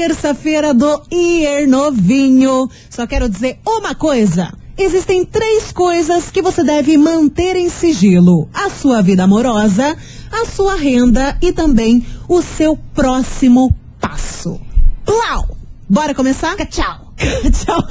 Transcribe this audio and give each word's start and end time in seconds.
Terça-feira 0.00 0.72
do 0.72 1.02
Ier 1.12 1.68
Novinho. 1.68 2.70
Só 2.88 3.06
quero 3.06 3.28
dizer 3.28 3.58
uma 3.66 3.94
coisa. 3.94 4.50
Existem 4.74 5.26
três 5.26 5.72
coisas 5.72 6.30
que 6.30 6.40
você 6.40 6.64
deve 6.64 6.96
manter 6.96 7.54
em 7.54 7.68
sigilo: 7.68 8.48
a 8.54 8.70
sua 8.70 9.02
vida 9.02 9.24
amorosa, 9.24 9.94
a 10.32 10.46
sua 10.46 10.74
renda 10.74 11.36
e 11.42 11.52
também 11.52 12.02
o 12.26 12.40
seu 12.40 12.78
próximo 12.94 13.76
passo. 14.00 14.58
Plau! 15.04 15.54
Bora 15.86 16.14
começar? 16.14 16.56
Tchau. 16.64 17.12
Tchau. 17.52 17.84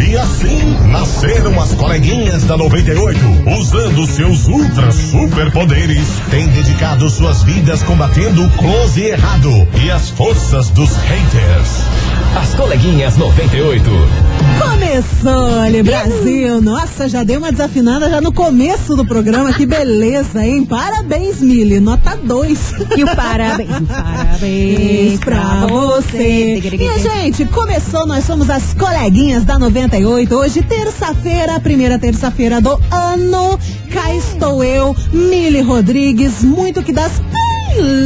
E 0.00 0.16
assim 0.16 0.76
nasceram 0.86 1.60
as 1.60 1.74
coleguinhas 1.74 2.44
da 2.44 2.56
98, 2.56 3.18
usando 3.60 4.06
seus 4.06 4.46
ultra 4.46 4.92
superpoderes, 4.92 6.06
têm 6.30 6.46
dedicado 6.48 7.10
suas 7.10 7.42
vidas 7.42 7.82
combatendo 7.82 8.44
o 8.44 8.50
close 8.50 9.00
e 9.00 9.06
errado 9.06 9.50
e 9.82 9.90
as 9.90 10.08
forças 10.10 10.70
dos 10.70 10.90
haters. 10.96 11.82
As 12.36 12.54
coleguinhas 12.54 13.16
98. 13.16 13.90
Começou, 14.60 15.60
ali, 15.60 15.82
Brasil! 15.82 16.60
Nossa, 16.60 17.08
já 17.08 17.24
deu 17.24 17.38
uma 17.38 17.50
desafinada 17.50 18.08
já 18.08 18.20
no 18.20 18.32
começo 18.32 18.94
do 18.94 19.04
programa. 19.04 19.52
Que 19.52 19.66
beleza, 19.66 20.44
hein? 20.44 20.64
Parabéns, 20.64 21.40
Mili. 21.40 21.80
Nota 21.80 22.16
2. 22.16 22.74
E 22.96 23.04
o 23.04 23.16
parabéns, 23.16 23.70
parabéns 23.88 25.20
pra 25.20 25.66
você. 25.66 26.60
Minha 26.76 26.98
gente, 26.98 27.44
começou. 27.46 28.06
Nós 28.06 28.24
somos 28.24 28.48
as 28.50 28.74
coleguinhas 28.74 29.44
da 29.44 29.58
98. 29.58 29.87
Hoje, 29.90 30.60
terça-feira, 30.62 31.58
primeira 31.58 31.98
terça-feira 31.98 32.60
do 32.60 32.78
ano. 32.90 33.58
Cá 33.90 34.14
estou 34.14 34.62
eu, 34.62 34.94
Mili 35.10 35.62
Rodrigues. 35.62 36.42
Muito 36.42 36.82
que 36.82 36.92
das 36.92 37.12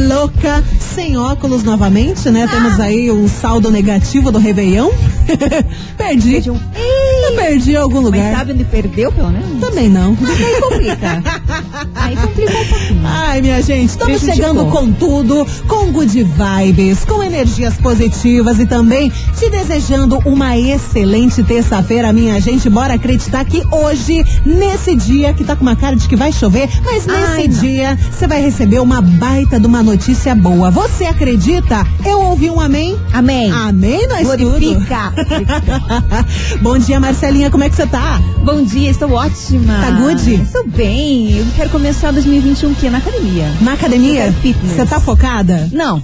louca, 0.07 0.63
sem 0.95 1.17
óculos 1.17 1.61
novamente, 1.63 2.29
né? 2.29 2.47
Temos 2.49 2.79
aí 2.79 3.11
um 3.11 3.27
saldo 3.27 3.69
negativo 3.69 4.31
do 4.31 4.39
Réveillon. 4.39 4.89
Perdi. 5.97 6.31
Perdi 6.31 6.51
um- 6.51 6.59
Eu 7.23 7.35
perdi 7.35 7.71
em 7.71 7.75
algum 7.75 7.99
lugar. 8.01 8.21
Mas 8.21 8.37
sabe 8.37 8.51
onde 8.51 8.63
perdeu, 8.65 9.11
pelo 9.11 9.29
menos? 9.29 9.59
Também 9.59 9.89
não. 9.89 10.17
Aí 10.21 10.61
complica. 10.61 11.23
Aí 11.95 12.15
complica 12.15 12.51
um 12.51 12.65
pouquinho. 12.65 13.01
Ai, 13.05 13.41
minha 13.41 13.61
gente, 13.61 13.89
estamos 13.89 14.21
chegando 14.21 14.65
com 14.65 14.91
tudo, 14.91 15.45
com 15.67 15.91
good 15.91 16.23
vibes, 16.23 17.05
com 17.05 17.23
energias 17.23 17.75
positivas 17.75 18.59
e 18.59 18.65
também 18.65 19.11
te 19.37 19.49
desejando 19.49 20.19
uma 20.25 20.57
excelente 20.57 21.43
terça-feira, 21.43 22.11
minha 22.11 22.39
gente. 22.41 22.69
Bora 22.69 22.95
acreditar 22.95 23.45
que 23.45 23.63
hoje, 23.71 24.23
nesse 24.45 24.95
dia 24.95 25.33
que 25.33 25.43
tá 25.43 25.55
com 25.55 25.61
uma 25.63 25.75
cara 25.75 25.95
de 25.95 26.07
que 26.07 26.15
vai 26.15 26.31
chover, 26.31 26.69
mas 26.83 27.05
nesse 27.05 27.23
Ai, 27.33 27.47
dia 27.47 27.97
você 28.11 28.27
vai 28.27 28.41
receber 28.41 28.79
uma 28.79 29.01
baita 29.01 29.59
de 29.59 29.65
uma 29.65 29.81
notícia 29.81 30.35
boa. 30.35 30.69
Você 30.71 31.05
acredita? 31.05 31.85
Eu 32.05 32.21
ouvi 32.21 32.49
um 32.49 32.59
amém? 32.59 32.97
Amém. 33.13 33.51
Amém, 33.51 34.07
nós 34.07 34.23
Glorifica. 34.23 35.13
tudo. 35.15 36.59
Bom 36.61 36.77
dia, 36.77 36.99
Marcelinha, 37.13 37.51
como 37.51 37.63
é 37.63 37.69
que 37.69 37.75
você 37.75 37.85
tá? 37.85 38.19
Bom 38.43 38.63
dia, 38.63 38.89
estou 38.89 39.11
ótima. 39.11 39.81
Tá 39.81 39.91
good? 39.91 40.33
Estou 40.33 40.67
bem. 40.67 41.37
Eu 41.37 41.45
quero 41.55 41.69
começar 41.69 42.09
2021 42.11 42.71
o 42.71 42.75
quê? 42.75 42.89
Na 42.89 42.97
academia. 42.97 43.53
Na 43.61 43.73
academia? 43.73 44.33
Fitness. 44.41 44.75
Você 44.75 44.85
tá 44.87 44.99
focada? 44.99 45.69
Não. 45.71 46.01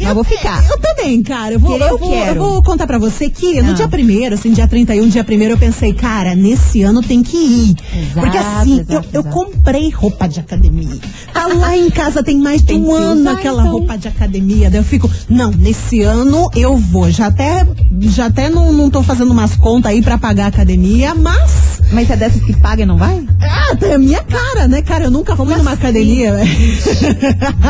Mas 0.00 0.14
vou 0.14 0.24
ficar. 0.24 0.64
Eu 0.68 0.78
também, 0.78 1.22
cara. 1.22 1.54
Eu 1.54 1.60
vou, 1.60 1.76
eu 1.76 1.86
eu 1.86 1.98
vou, 1.98 2.10
quero. 2.10 2.36
eu 2.40 2.50
vou 2.50 2.62
contar 2.62 2.86
pra 2.86 2.98
você 2.98 3.28
que 3.28 3.60
no 3.62 3.70
Ah. 3.70 3.74
dia 3.74 3.88
primeiro, 3.88 4.34
assim, 4.34 4.52
dia 4.52 4.66
31, 4.68 5.08
dia 5.08 5.24
primeiro, 5.24 5.54
eu 5.54 5.58
pensei, 5.58 5.92
cara, 5.92 6.34
nesse 6.34 6.82
ano 6.82 7.02
tem 7.02 7.22
que 7.22 7.36
ir. 7.36 7.76
Exato, 7.94 8.20
Porque 8.20 8.38
assim, 8.38 8.80
exato, 8.80 8.92
eu, 8.92 9.04
eu 9.12 9.20
exato. 9.20 9.34
comprei 9.34 9.90
roupa 9.90 10.28
de 10.28 10.40
academia. 10.40 10.96
Tá 11.32 11.46
lá 11.46 11.76
em 11.76 11.90
casa 11.90 12.22
tem 12.22 12.38
mais 12.38 12.62
de 12.62 12.74
um 12.74 12.92
ano 12.94 13.20
usar, 13.22 13.32
aquela 13.32 13.62
então. 13.62 13.72
roupa 13.72 13.96
de 13.98 14.08
academia. 14.08 14.70
Daí 14.70 14.80
eu 14.80 14.84
fico, 14.84 15.10
não, 15.28 15.50
nesse 15.50 16.02
ano 16.02 16.48
eu 16.54 16.76
vou. 16.76 17.10
Já 17.10 17.26
até, 17.26 17.66
já 18.00 18.26
até 18.26 18.48
não, 18.50 18.72
não 18.72 18.90
tô 18.90 19.02
fazendo 19.02 19.30
umas 19.30 19.56
contas 19.56 19.90
aí 19.92 20.02
pra 20.02 20.16
pagar 20.18 20.44
a 20.44 20.48
academia, 20.48 21.14
mas. 21.14 21.77
Mas 21.92 22.10
é 22.10 22.16
dessas 22.16 22.42
que 22.42 22.54
paga 22.54 22.82
e 22.82 22.86
não 22.86 22.96
vai? 22.98 23.24
Ah, 23.40 23.76
é 23.80 23.94
a 23.94 23.98
minha 23.98 24.22
cara, 24.22 24.68
né, 24.68 24.82
cara? 24.82 25.04
Eu 25.04 25.10
nunca 25.10 25.34
fui 25.34 25.46
numa 25.46 25.56
assim? 25.56 25.68
academia. 25.72 26.34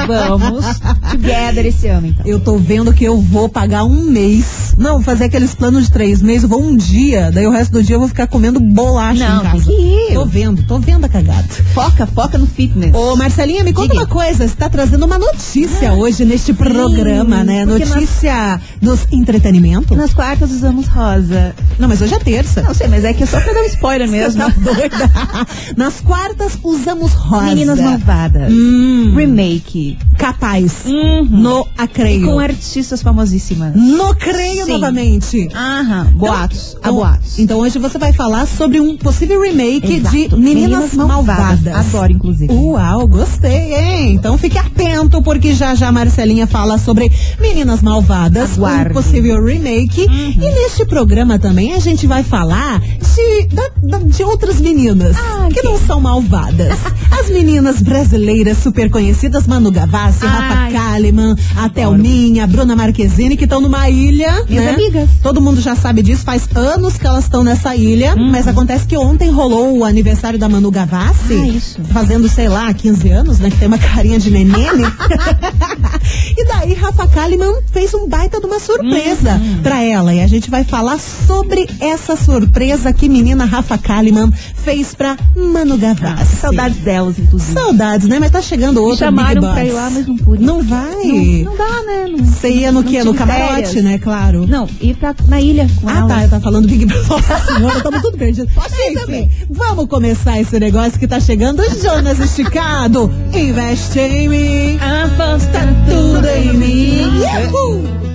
Vamos 0.06 0.64
together 1.10 1.66
esse 1.66 1.86
ano, 1.88 2.06
então. 2.08 2.26
Eu 2.26 2.40
tô 2.40 2.56
vendo 2.56 2.92
que 2.92 3.04
eu 3.04 3.20
vou 3.20 3.48
pagar 3.48 3.84
um 3.84 4.02
mês. 4.04 4.74
Não, 4.76 4.94
vou 4.94 5.02
fazer 5.02 5.24
aqueles 5.24 5.54
planos 5.54 5.84
de 5.86 5.92
três 5.92 6.20
meses. 6.22 6.44
Eu 6.44 6.48
vou 6.48 6.62
um 6.62 6.76
dia, 6.76 7.30
daí 7.32 7.46
o 7.46 7.50
resto 7.50 7.72
do 7.72 7.82
dia 7.82 7.96
eu 7.96 8.00
vou 8.00 8.08
ficar 8.08 8.26
comendo 8.26 8.60
bolacha 8.60 9.28
Não, 9.28 9.40
em 9.40 9.42
casa. 9.44 9.64
tem 9.64 10.06
que. 10.08 10.14
Tô 10.14 10.24
vendo, 10.24 10.62
tô 10.64 10.78
vendo 10.78 11.04
a 11.04 11.08
cagada. 11.08 11.46
Foca, 11.74 12.06
foca 12.06 12.38
no 12.38 12.46
fitness. 12.46 12.94
Ô, 12.94 13.16
Marcelinha, 13.16 13.62
me 13.64 13.72
conta 13.72 13.88
Diga. 13.88 14.00
uma 14.00 14.06
coisa. 14.06 14.46
Você 14.46 14.54
tá 14.54 14.68
trazendo 14.68 15.04
uma 15.04 15.18
notícia 15.18 15.92
hoje 15.94 16.24
neste 16.24 16.52
programa, 16.52 17.42
né? 17.44 17.66
porque 17.66 17.84
nós- 17.84 17.94
Notícia 17.98 18.60
dos 18.80 19.00
entretenimento. 19.12 19.94
Nas 19.96 20.14
quartas 20.14 20.50
usamos 20.50 20.86
rosa. 20.86 21.54
Não, 21.78 21.88
mas 21.88 22.00
hoje 22.00 22.14
é 22.14 22.18
terça. 22.18 22.62
Não 22.62 22.74
sei, 22.74 22.88
mas 22.88 23.04
é 23.04 23.12
que 23.12 23.22
é 23.22 23.26
só 23.26 23.40
pra 23.40 23.52
dar 23.52 23.60
um 23.60 23.66
spoiler 23.66 24.07
mesmo. 24.10 24.42
Tá 24.42 24.48
doida? 24.48 25.10
Nas 25.76 26.00
quartas 26.00 26.58
usamos 26.62 27.12
rosa. 27.12 27.44
Meninas 27.46 27.78
Malvadas. 27.80 28.52
Hum, 28.52 29.12
Remake. 29.16 29.98
capaz. 30.16 30.84
Uhum. 30.86 31.24
No 31.30 31.60
E 31.78 31.82
acreio. 31.82 32.26
com 32.26 32.38
artistas 32.38 33.02
famosíssimas. 33.02 33.74
No 33.76 34.14
creio 34.14 34.64
Sim. 34.66 34.72
novamente. 34.72 35.48
Aham. 35.54 36.06
Boatos. 36.14 36.76
Então, 36.78 36.90
a 36.90 36.92
boatos. 36.92 37.38
Então 37.38 37.58
hoje 37.60 37.78
você 37.78 37.98
vai 37.98 38.12
falar 38.12 38.46
sobre 38.46 38.80
um 38.80 38.96
possível 38.96 39.40
remake 39.40 39.94
Exato. 39.96 40.16
de 40.16 40.36
Meninas, 40.36 40.92
Malvadas. 40.94 41.66
Adoro, 41.74 42.12
inclusive. 42.12 42.52
Uau, 42.52 43.06
gostei, 43.06 43.74
hein? 43.74 44.14
Então 44.14 44.36
fique 44.38 44.58
atento, 44.58 45.22
porque 45.22 45.54
já 45.54 45.74
já 45.74 45.88
a 45.88 45.92
Marcelinha 45.92 46.46
fala 46.46 46.78
sobre 46.78 47.10
Meninas 47.40 47.80
Malvadas, 47.82 48.52
Aguarde. 48.54 48.90
um 48.90 48.94
possível 48.94 49.42
remake. 49.44 50.02
Uhum. 50.06 50.30
E 50.32 50.36
neste 50.62 50.84
programa 50.84 51.38
também 51.38 51.74
a 51.74 51.78
gente 51.78 52.06
vai 52.06 52.22
falar 52.22 52.80
de, 52.80 53.46
da- 53.54 53.70
da- 53.97 53.97
de 54.04 54.22
outras 54.22 54.60
meninas 54.60 55.16
Ah, 55.16 55.48
que 55.52 55.60
ok. 55.60 55.70
não 55.70 55.78
são 55.78 56.00
malvadas. 56.00 56.76
As 57.10 57.28
meninas 57.30 57.80
brasileiras 57.82 58.58
super 58.58 58.90
conhecidas, 58.90 59.46
Manu 59.46 59.70
Gavassi, 59.70 60.24
Rafa 60.26 60.54
Ai, 60.54 60.72
Kalimann, 60.72 61.36
a 61.56 61.68
Thelminha, 61.68 62.44
a 62.44 62.46
Bruna 62.46 62.74
Marquezine, 62.76 63.36
que 63.36 63.44
estão 63.44 63.60
numa 63.60 63.88
ilha. 63.88 64.44
Minhas 64.48 64.64
né? 64.64 64.70
amigas. 64.74 65.08
Todo 65.22 65.40
mundo 65.40 65.60
já 65.60 65.74
sabe 65.74 66.02
disso, 66.02 66.22
faz 66.24 66.48
anos 66.54 66.96
que 66.96 67.06
elas 67.06 67.24
estão 67.24 67.42
nessa 67.42 67.74
ilha, 67.74 68.14
Uhum. 68.16 68.30
mas 68.30 68.46
acontece 68.46 68.86
que 68.86 68.96
ontem 68.96 69.30
rolou 69.30 69.78
o 69.78 69.84
aniversário 69.84 70.38
da 70.38 70.48
Manu 70.48 70.70
Gavassi. 70.70 71.34
Ah, 71.34 71.46
isso. 71.48 71.80
Fazendo, 71.92 72.28
sei 72.28 72.48
lá, 72.48 72.72
15 72.72 73.08
anos, 73.10 73.38
né? 73.38 73.50
Que 73.50 73.56
tem 73.58 73.68
uma 73.68 73.78
carinha 73.78 74.18
de 74.18 74.30
neném. 74.30 74.48
né? 74.76 74.92
e 76.36 76.44
daí 76.46 76.74
Rafa 76.74 77.06
Kalimann 77.08 77.60
fez 77.72 77.92
um 77.94 78.08
baita 78.08 78.40
de 78.40 78.46
uma 78.46 78.60
surpresa 78.60 79.34
Uhum. 79.34 79.62
pra 79.62 79.82
ela. 79.82 80.14
E 80.14 80.20
a 80.20 80.26
gente 80.26 80.50
vai 80.50 80.64
falar 80.64 80.98
sobre 80.98 81.68
essa 81.80 82.16
surpresa 82.16 82.92
que 82.92 83.08
menina 83.08 83.44
Rafa 83.44 83.76
Kalimann 83.88 84.30
fez 84.54 84.94
pra 84.94 85.16
Manu 85.34 85.78
Gavassi. 85.78 86.36
Saudades 86.36 86.76
delas, 86.78 87.18
inclusive. 87.18 87.54
Saudades, 87.54 88.06
né? 88.06 88.18
Mas 88.18 88.30
tá 88.30 88.42
chegando 88.42 88.74
Me 88.74 88.86
outro 88.86 88.98
chamaram 88.98 89.40
Big 89.40 89.40
Boss. 89.40 89.54
pra 89.54 89.64
ir 89.64 89.72
lá, 89.72 89.88
mas 89.90 90.06
não 90.06 90.16
pude. 90.18 90.44
Não 90.44 90.62
vai. 90.62 90.94
Não, 91.04 91.44
não 91.44 91.56
dá, 91.56 91.82
né? 91.84 92.08
Não, 92.10 92.24
Você 92.26 92.50
ia 92.50 92.70
no 92.70 92.84
quê? 92.84 93.02
No 93.02 93.14
camarote, 93.14 93.48
férias. 93.68 93.84
né? 93.84 93.98
Claro. 93.98 94.46
Não, 94.46 94.68
ir 94.80 94.94
pra, 94.96 95.14
na 95.26 95.40
ilha 95.40 95.66
com 95.80 95.88
Ah, 95.88 95.92
elas. 95.96 96.08
tá, 96.08 96.22
eu 96.24 96.28
tava 96.30 96.42
falando 96.44 96.68
Big 96.68 96.84
Brother. 96.84 97.08
Nossa 97.08 97.38
senhora, 97.54 97.80
tamo 97.80 98.02
tudo 98.02 98.18
perdido. 98.18 98.48
Pode 98.54 98.74
Enfim, 98.74 98.94
também. 98.94 99.30
Vamos 99.48 99.86
começar 99.86 100.38
esse 100.38 100.58
negócio 100.60 100.98
que 100.98 101.08
tá 101.08 101.18
chegando. 101.18 101.62
Jonas 101.82 102.18
Esticado, 102.18 103.10
investe 103.34 103.98
em 104.00 104.28
mim. 104.28 104.78
Aposta 104.78 105.60
Tudo 105.88 106.26
em 106.28 106.52
mim. 106.52 107.20
Yahoo! 107.22 108.07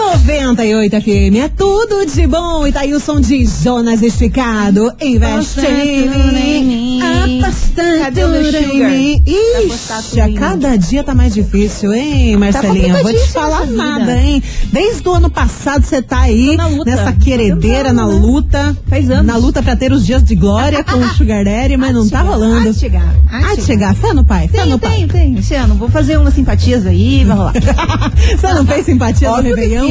98 0.00 1.00
FM, 1.02 1.36
é 1.44 1.48
tudo 1.48 2.06
de 2.06 2.26
bom. 2.26 2.66
E 2.66 2.72
tá 2.72 2.80
aí 2.80 2.94
o 2.94 2.98
som 2.98 3.20
de 3.20 3.44
Jonas 3.44 4.02
Esticado. 4.02 4.90
Investe 4.98 5.60
em 5.60 6.08
mim. 6.08 6.89
Aposta 7.20 7.82
Cadê 8.00 8.24
o 8.24 8.28
meu 8.28 8.42
em 8.42 8.90
mim. 8.90 9.22
Ixi, 9.26 10.20
a 10.20 10.32
cada 10.32 10.76
dia 10.76 11.04
tá 11.04 11.14
mais 11.14 11.34
difícil, 11.34 11.92
hein, 11.92 12.36
Marcelinha? 12.36 13.02
Vou 13.02 13.12
te 13.12 13.28
falar 13.32 13.66
nada, 13.66 14.16
hein? 14.16 14.42
Desde 14.72 15.08
o 15.08 15.12
ano 15.12 15.30
passado 15.30 15.84
você 15.84 16.00
tá 16.02 16.20
aí 16.20 16.56
nessa 16.84 17.12
queredeira, 17.12 17.92
na 17.92 18.04
tentando, 18.04 18.20
né? 18.20 18.26
luta. 18.26 18.76
Faz 18.88 19.10
anos. 19.10 19.26
Na 19.26 19.36
luta 19.36 19.62
pra 19.62 19.76
ter 19.76 19.92
os 19.92 20.04
dias 20.04 20.22
de 20.24 20.34
glória 20.34 20.82
com 20.82 20.96
o 20.96 21.08
Sugar 21.14 21.44
Daddy, 21.44 21.76
mas 21.76 21.94
não 21.94 22.08
tá 22.08 22.22
rolando. 22.22 22.72
De 22.72 22.78
chegar. 22.78 23.14
De 23.56 23.62
chegar. 23.62 23.94
Fé 23.94 24.12
no 24.12 24.24
pai, 24.24 24.48
fé 24.48 24.64
no 24.64 24.78
pai. 24.78 24.96
tenho, 24.96 25.08
tenho. 25.08 25.38
Esse 25.38 25.54
ano, 25.54 25.74
vou 25.74 25.88
fazer 25.88 26.18
umas 26.18 26.34
simpatias 26.34 26.86
aí, 26.86 27.24
vai 27.24 27.36
rolar. 27.36 27.52
Você 28.40 28.54
não 28.54 28.66
fez 28.66 28.86
simpatia 28.86 29.30
no 29.30 29.42
Réveillon? 29.42 29.88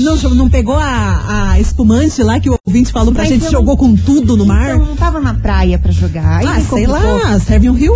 Não, 0.00 0.16
não 0.34 0.48
pegou 0.48 0.76
a, 0.76 1.50
a 1.50 1.60
espumante 1.60 2.22
lá 2.22 2.38
que 2.40 2.50
o 2.50 2.58
ouvinte 2.66 2.92
falou 2.92 3.12
pra 3.12 3.24
gente, 3.24 3.44
eu 3.44 3.50
jogou 3.50 3.76
com 3.76 3.94
tudo 3.96 4.36
no 4.36 4.46
mar? 4.46 4.74
Então, 4.74 4.86
não 4.86 4.96
tava 4.96 5.20
na 5.20 5.34
praia 5.34 5.78
pra 5.78 5.92
jogar. 5.92 6.43
Aí 6.46 6.60
ah, 6.60 6.60
sei 6.60 6.86
lá, 6.86 7.40
serve 7.40 7.70
um 7.70 7.74
rio? 7.74 7.94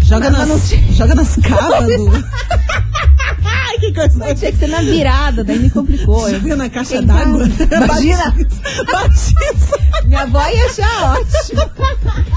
Joga, 0.00 0.30
nas, 0.30 0.70
joga 0.92 1.14
nas 1.14 1.36
cavas 1.42 1.86
do... 1.96 2.10
Que 3.80 3.92
coisa 3.92 4.18
Mas 4.18 4.38
tinha 4.38 4.52
que 4.52 4.58
ser 4.58 4.68
na 4.68 4.80
virada, 4.82 5.44
daí 5.44 5.58
me 5.58 5.70
complicou. 5.70 6.28
Joga 6.30 6.56
na 6.56 6.68
caixa 6.68 6.98
Quem 6.98 7.06
d'água. 7.06 7.48
Imagina. 7.84 8.34
Batiza. 8.92 9.78
Minha 10.06 10.22
avó 10.22 10.46
ia 10.48 10.66
achar 10.66 11.16
ótimo. 11.18 11.62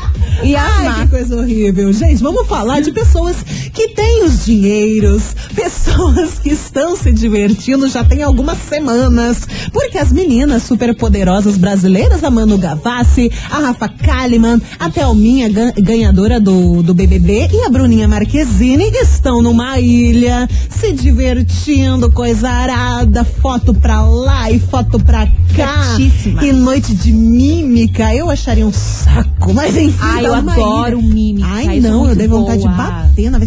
E 0.44 0.56
Ai, 0.56 0.88
amar. 0.88 1.02
que 1.04 1.08
coisa 1.10 1.36
horrível. 1.38 1.94
Gente, 1.94 2.24
vamos 2.24 2.48
falar 2.48 2.80
de 2.82 2.92
pessoas 2.92 3.36
que 3.74 3.90
têm 3.90 4.24
os 4.24 4.44
dinheiros, 4.44 5.36
pessoas 5.54 6.40
que 6.40 6.50
estão 6.50 6.96
se 6.96 7.12
divertindo 7.12 7.88
já 7.88 8.04
tem 8.04 8.24
algumas 8.24 8.58
semanas. 8.58 9.48
Porque 9.72 10.00
as 10.00 10.12
meninas 10.12 10.64
superpoderosas 10.64 11.58
brasileiras, 11.58 12.24
a 12.24 12.32
Manu 12.32 12.58
Gavassi, 12.58 13.32
a 13.52 13.60
Rafa 13.60 13.88
Kalimann, 13.88 14.60
a 14.80 14.90
Thelminha, 14.90 15.48
gan- 15.50 15.74
ganhadora 15.78 16.40
do, 16.40 16.82
do 16.82 16.94
BBB, 16.96 17.50
e 17.54 17.64
a 17.64 17.70
Bruninha 17.70 18.08
Marquezine 18.08 18.86
estão 19.00 19.44
numa 19.44 19.80
ilha, 19.80 20.50
se 20.72 20.92
divertindo, 20.92 21.31
coisa 22.12 22.50
arada, 22.50 23.24
foto 23.24 23.74
pra 23.74 24.02
lá 24.02 24.52
e 24.52 24.60
foto 24.60 25.00
pra 25.00 25.28
cá. 25.56 25.96
Certíssima. 25.96 26.44
E 26.44 26.52
noite 26.52 26.94
de 26.94 27.12
mímica, 27.12 28.14
eu 28.14 28.30
acharia 28.30 28.66
um 28.66 28.72
saco, 28.72 29.54
mas 29.54 29.76
enfim. 29.76 29.98
Ai, 30.00 30.26
eu 30.26 30.34
adoro 30.34 31.00
ilha. 31.00 31.14
mímica, 31.14 31.48
Ai, 31.48 31.82
sou 31.82 31.92
não, 31.92 32.10
eu 32.10 32.16
dei 32.16 32.28
vontade 32.28 32.60
boa. 32.64 32.72
de 32.72 32.78
bater 32.78 33.32
na. 33.32 33.40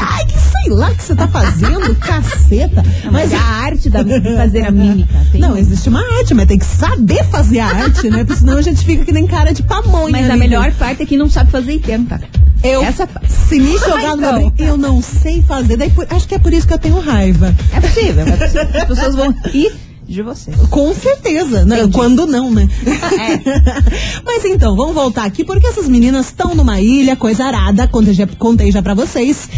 Ai, 0.00 0.24
que 0.26 0.38
sei 0.38 0.72
lá 0.72 0.90
que 0.92 1.02
você 1.02 1.14
tá 1.14 1.28
fazendo, 1.28 1.94
caceta. 2.00 2.84
Mas 3.10 3.32
a 3.32 3.40
arte 3.40 3.88
da, 3.88 4.02
de 4.02 4.20
fazer 4.36 4.66
a 4.66 4.70
mímica. 4.70 5.14
Tem 5.32 5.40
Não, 5.40 5.56
existe 5.56 5.88
uma 5.88 6.00
arte, 6.18 6.34
mas 6.34 6.46
tem 6.46 6.58
que 6.58 6.66
saber 6.66 7.24
fazer 7.24 7.60
a 7.60 7.66
arte, 7.66 8.10
né? 8.10 8.24
Porque 8.24 8.40
senão 8.40 8.58
a 8.58 8.62
gente 8.62 8.84
fica 8.84 9.04
que 9.04 9.12
nem 9.12 9.26
cara 9.26 9.52
de 9.52 9.62
pamonha. 9.62 10.10
Mas 10.10 10.30
a 10.30 10.36
melhor 10.36 10.72
parte 10.72 11.02
é 11.02 11.06
que 11.06 11.16
não 11.16 11.30
sabe 11.30 11.50
fazer 11.50 11.72
e 11.72 11.78
tenta. 11.80 12.20
Eu, 12.62 12.82
Essa 12.82 13.08
se 13.48 13.58
me 13.60 13.78
jogar 13.78 14.16
numa 14.16 14.28
então. 14.38 14.50
briga, 14.50 14.64
eu 14.64 14.76
não 14.76 15.00
sei 15.02 15.42
fazer. 15.42 15.76
Daí, 15.76 15.90
por- 15.90 16.06
acho 16.10 16.26
que 16.26 16.34
é 16.34 16.38
por 16.38 16.52
isso 16.52 16.66
que 16.66 16.74
eu 16.74 16.78
tenho 16.78 16.98
raiva. 16.98 17.54
É 17.74 17.80
possível, 17.80 18.26
é 18.26 18.36
possível. 18.36 18.68
As 18.74 18.84
pessoas 18.84 19.14
vão 19.14 19.34
rir 19.44 19.72
de 20.08 20.22
você. 20.22 20.52
Com 20.70 20.94
certeza, 20.94 21.64
né? 21.64 21.88
Quando 21.92 22.26
não, 22.26 22.50
né? 22.50 22.68
É. 22.86 23.40
Mas 24.24 24.44
então, 24.44 24.76
vamos 24.76 24.94
voltar 24.94 25.24
aqui, 25.24 25.44
porque 25.44 25.66
essas 25.66 25.88
meninas 25.88 26.26
estão 26.26 26.54
numa 26.54 26.80
ilha, 26.80 27.16
coisa 27.16 27.44
arada, 27.44 27.88
contei 27.88 28.14
já, 28.14 28.26
contei 28.38 28.70
já 28.72 28.80
pra 28.82 28.94
vocês. 28.94 29.48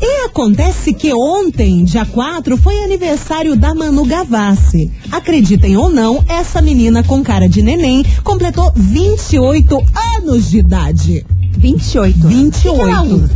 E 0.00 0.24
acontece 0.26 0.92
que 0.94 1.12
ontem, 1.12 1.84
dia 1.84 2.06
4, 2.06 2.56
foi 2.56 2.82
aniversário 2.84 3.54
da 3.56 3.74
Manu 3.74 4.04
Gavassi. 4.06 4.90
Acreditem 5.12 5.76
ou 5.76 5.90
não, 5.90 6.24
essa 6.28 6.60
menina 6.62 7.02
com 7.02 7.22
cara 7.22 7.48
de 7.48 7.60
neném 7.62 8.04
completou 8.24 8.72
28 8.76 9.82
anos 10.16 10.50
de 10.50 10.58
idade. 10.58 11.26
28. 11.58 12.28
28. 12.28 12.48
O 12.48 12.50
que 12.52 12.60
que 12.60 12.90
ela 12.90 13.02
usa? 13.02 13.30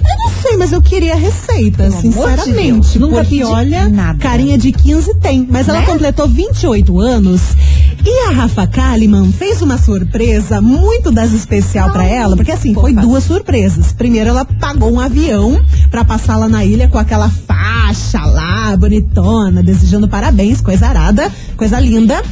Eu 0.00 0.16
não 0.16 0.30
sei, 0.40 0.56
mas 0.56 0.72
eu 0.72 0.80
queria 0.80 1.14
receita, 1.16 1.82
Pelo 1.82 1.94
de 1.96 2.00
sinceramente. 2.00 2.52
Deus, 2.54 2.94
nunca 2.96 3.16
porque 3.16 3.44
olha, 3.44 3.88
nada. 3.88 4.18
carinha 4.18 4.56
de 4.56 4.72
15 4.72 5.14
tem, 5.16 5.46
mas 5.50 5.68
ela 5.68 5.80
Né? 5.80 5.86
completou 5.86 6.26
28 6.28 6.98
anos. 6.98 7.40
E 8.06 8.28
a 8.28 8.30
Rafa 8.30 8.66
Kalimann 8.66 9.30
fez 9.32 9.60
uma 9.60 9.76
surpresa 9.76 10.60
muito 10.62 11.10
das 11.10 11.32
especial 11.32 11.90
pra 11.90 12.04
ela, 12.06 12.36
porque 12.36 12.52
assim, 12.52 12.72
foi 12.72 12.94
duas 12.94 13.24
surpresas. 13.24 13.92
Primeiro, 13.92 14.30
ela 14.30 14.44
pagou 14.46 14.90
um 14.90 15.00
avião 15.00 15.60
pra 15.90 16.04
passar 16.04 16.36
lá 16.36 16.48
na 16.48 16.64
ilha 16.64 16.88
com 16.88 16.96
aquela 16.96 17.28
faixa 17.28 18.24
lá, 18.24 18.74
bonitona, 18.76 19.62
desejando 19.62 20.08
parabéns, 20.08 20.60
coisa 20.62 20.86
arada, 20.86 21.30
coisa 21.56 21.78
linda. 21.80 22.22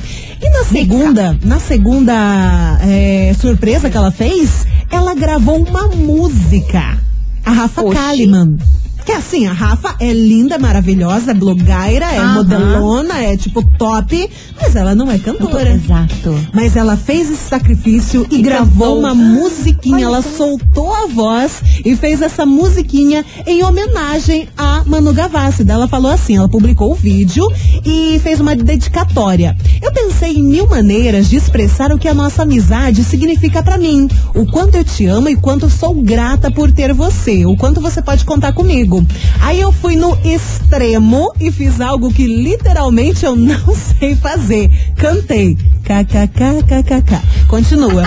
E 0.41 0.49
na 0.51 0.65
segunda, 0.65 1.37
na 1.45 1.59
segunda 1.59 2.79
é, 2.83 3.35
surpresa 3.39 3.91
que 3.91 3.97
ela 3.97 4.11
fez, 4.13 4.67
ela 4.91 5.15
gravou 5.15 5.63
uma 5.65 5.89
música. 5.89 6.99
A 7.45 7.51
Rafa 7.51 7.83
Oxi. 7.83 7.95
Kalimann. 7.95 8.59
Que 9.07 9.13
assim, 9.13 9.47
a 9.47 9.53
Rafa 9.53 9.95
é 10.01 10.13
linda, 10.13 10.59
maravilhosa, 10.59 11.31
é 11.31 11.35
blogueira, 11.35 12.07
é 12.13 12.19
Aham. 12.19 12.35
modelona, 12.35 13.23
é 13.23 13.37
tipo 13.37 13.63
top, 13.79 14.29
mas 14.61 14.75
ela 14.75 14.97
não 14.97 15.09
é 15.09 15.17
cantora. 15.17 15.71
Exato. 15.71 16.37
Mas 16.53 16.75
ela 16.75 16.97
fez 16.97 17.31
esse 17.31 17.49
sacrifício 17.49 18.27
e, 18.29 18.41
E 18.41 18.43
gravou 18.43 18.97
cantou. 18.97 18.99
uma 18.99 19.15
musiquinha. 19.15 19.95
Olha 19.99 20.05
ela 20.17 20.23
só. 20.23 20.31
soltou 20.31 20.93
a 20.93 21.07
voz 21.07 21.63
e 21.85 21.95
fez 21.95 22.21
essa 22.21 22.45
musiquinha 22.45 23.25
em 23.47 23.63
homenagem 23.63 24.49
a 24.59 24.83
Manu 24.85 25.13
Gavassi. 25.13 25.63
Daí 25.63 25.77
Ela 25.77 25.87
falou 25.87 26.11
assim: 26.11 26.37
ela 26.37 26.49
publicou 26.49 26.91
o 26.91 26.95
vídeo 26.97 27.47
e 27.85 28.19
fez 28.25 28.41
uma 28.41 28.57
dedicatória. 28.57 29.57
Eu 29.81 29.93
pensei 29.93 30.33
em 30.33 30.43
mil 30.43 30.67
maneiras 30.69 31.29
de 31.31 31.37
expressar 31.37 31.93
o 31.93 31.99
que 31.99 32.09
a 32.09 32.15
nossa 32.15 32.43
amizade 32.43 33.05
significa 33.05 33.63
pra 33.63 33.79
mim. 33.79 34.09
O 34.35 34.45
quanto 34.47 34.75
eu 34.75 34.83
te 34.85 35.07
amo 35.07 35.29
e 35.29 35.37
quanto 35.37 35.71
sou 35.71 35.95
grata 36.03 36.51
por 36.51 36.73
ter 36.73 36.93
você. 36.93 37.47
O 37.47 37.57
quanto 37.57 37.81
você 37.81 38.03
pode 38.03 38.25
contar 38.25 38.53
comigo. 38.53 38.96
Aí 39.41 39.61
eu 39.61 39.73
fui 39.73 39.97
no 39.97 40.17
extremo 40.25 41.33
e 41.41 41.51
fiz 41.51 41.81
algo 41.81 42.13
que 42.13 42.27
literalmente 42.27 43.25
eu 43.25 43.35
não 43.35 43.75
sei 43.99 44.15
fazer. 44.17 44.71
Cantei. 44.97 45.57
KKKKKK. 45.87 47.47
Continua. 47.47 48.03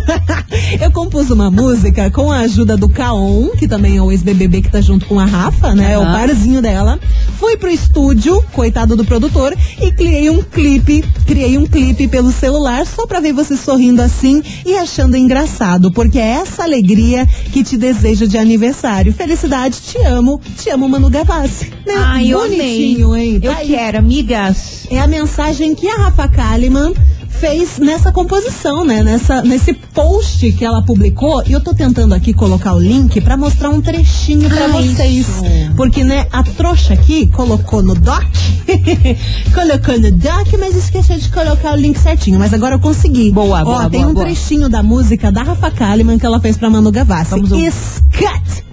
eu 0.80 0.90
compus 0.90 1.28
uma 1.28 1.50
música 1.50 2.10
com 2.10 2.32
a 2.32 2.38
ajuda 2.38 2.78
do 2.78 2.88
Kaon, 2.88 3.50
que 3.50 3.68
também 3.68 3.98
é 3.98 4.02
o 4.02 4.10
ex-BBB 4.10 4.62
que 4.62 4.70
tá 4.70 4.80
junto 4.80 5.04
com 5.04 5.20
a 5.20 5.26
Rafa, 5.26 5.74
né? 5.74 5.92
É 5.92 5.98
o 5.98 6.02
parzinho 6.02 6.62
dela. 6.62 6.98
Fui 7.38 7.58
pro 7.58 7.70
estúdio, 7.70 8.42
coitado 8.52 8.96
do 8.96 9.04
produtor, 9.04 9.54
e 9.78 9.92
criei 9.92 10.30
um 10.30 10.42
clipe, 10.42 11.04
criei 11.26 11.58
um 11.58 11.66
clipe 11.66 12.08
pelo 12.08 12.32
celular 12.32 12.86
só 12.86 13.06
pra 13.06 13.20
ver 13.20 13.34
você 13.34 13.54
sorrindo 13.54 14.00
assim 14.00 14.42
e 14.64 14.74
achando 14.74 15.14
engraçado, 15.14 15.92
porque 15.92 16.18
é 16.18 16.40
essa 16.40 16.62
alegria 16.62 17.26
que 17.52 17.62
te 17.62 17.76
desejo 17.76 18.26
de 18.26 18.38
aniversário. 18.38 19.12
Felicidade, 19.12 19.80
te 19.80 19.98
amo, 20.04 20.40
te 20.56 20.70
amo, 20.70 20.88
Manu 20.88 21.10
Gavassi. 21.10 21.70
Né? 21.86 21.94
Ai, 21.96 22.28
eu 22.32 22.40
amei. 22.42 22.58
Bonitinho, 22.58 23.16
hein? 23.16 23.40
Eu 23.42 23.52
Tá 23.52 23.58
aí. 23.58 23.68
quero, 23.68 23.98
amigas. 23.98 24.86
É 24.90 25.00
a 25.00 25.06
mensagem 25.06 25.74
que 25.74 25.88
a 25.88 25.96
Rafa 25.96 26.28
Kalimann 26.28 26.92
fez 27.28 27.78
nessa 27.78 28.12
composição, 28.12 28.84
né? 28.84 29.02
Nessa, 29.02 29.42
nesse 29.42 29.72
post 29.74 30.52
que 30.52 30.64
ela 30.64 30.82
publicou. 30.82 31.42
E 31.46 31.52
eu 31.52 31.60
tô 31.60 31.74
tentando 31.74 32.14
aqui 32.14 32.32
colocar 32.32 32.74
o 32.74 32.78
link 32.78 33.20
pra 33.20 33.36
mostrar 33.36 33.70
um 33.70 33.80
trechinho 33.80 34.48
pra 34.48 34.66
Ah, 34.66 34.68
vocês. 34.68 35.26
isso. 35.26 35.42
Porque, 35.76 36.04
né, 36.04 36.26
a 36.32 36.42
trouxa 36.44 36.94
aqui 36.94 37.26
colocou 37.26 37.82
no 37.82 37.94
doc. 37.94 38.22
colocou 39.52 39.98
no 39.98 40.10
doc, 40.12 40.52
mas 40.58 40.76
esqueceu 40.76 41.18
de 41.18 41.28
colocar 41.28 41.72
o 41.72 41.76
link 41.76 41.98
certinho. 41.98 42.38
Mas 42.38 42.54
agora 42.54 42.76
eu 42.76 42.78
consegui. 42.80 43.30
Boa, 43.32 43.60
Ó, 43.62 43.64
boa, 43.64 43.90
tem 43.90 44.00
boa, 44.00 44.10
um 44.10 44.14
boa. 44.14 44.26
trechinho 44.26 44.68
da 44.68 44.82
música 44.82 45.30
da 45.32 45.42
Rafa 45.42 45.70
Kalimann 45.70 46.18
que 46.18 46.26
ela 46.26 46.40
fez 46.40 46.56
pra 46.56 46.70
Manu 46.70 46.90
Gavassi. 46.92 47.30
Vamos 47.30 47.50
ouvir. 47.52 47.72
Scat! 47.72 48.64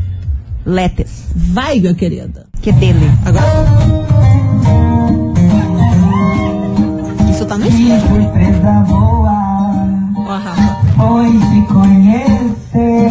Letes. 0.66 1.26
Vai, 1.36 1.80
minha 1.80 1.94
querida. 1.94 2.46
Que 2.62 2.72
dele. 2.72 3.10
Agora. 3.26 3.46
Isso 7.30 7.46
tá 7.46 7.58
no 7.58 7.66
surpresa 7.72 8.72
boa 8.88 9.32
Ó, 10.16 10.30
a 10.32 10.38
Rafa. 10.38 10.76
foi 10.96 11.32
te 11.32 11.62
conhecer. 11.74 13.10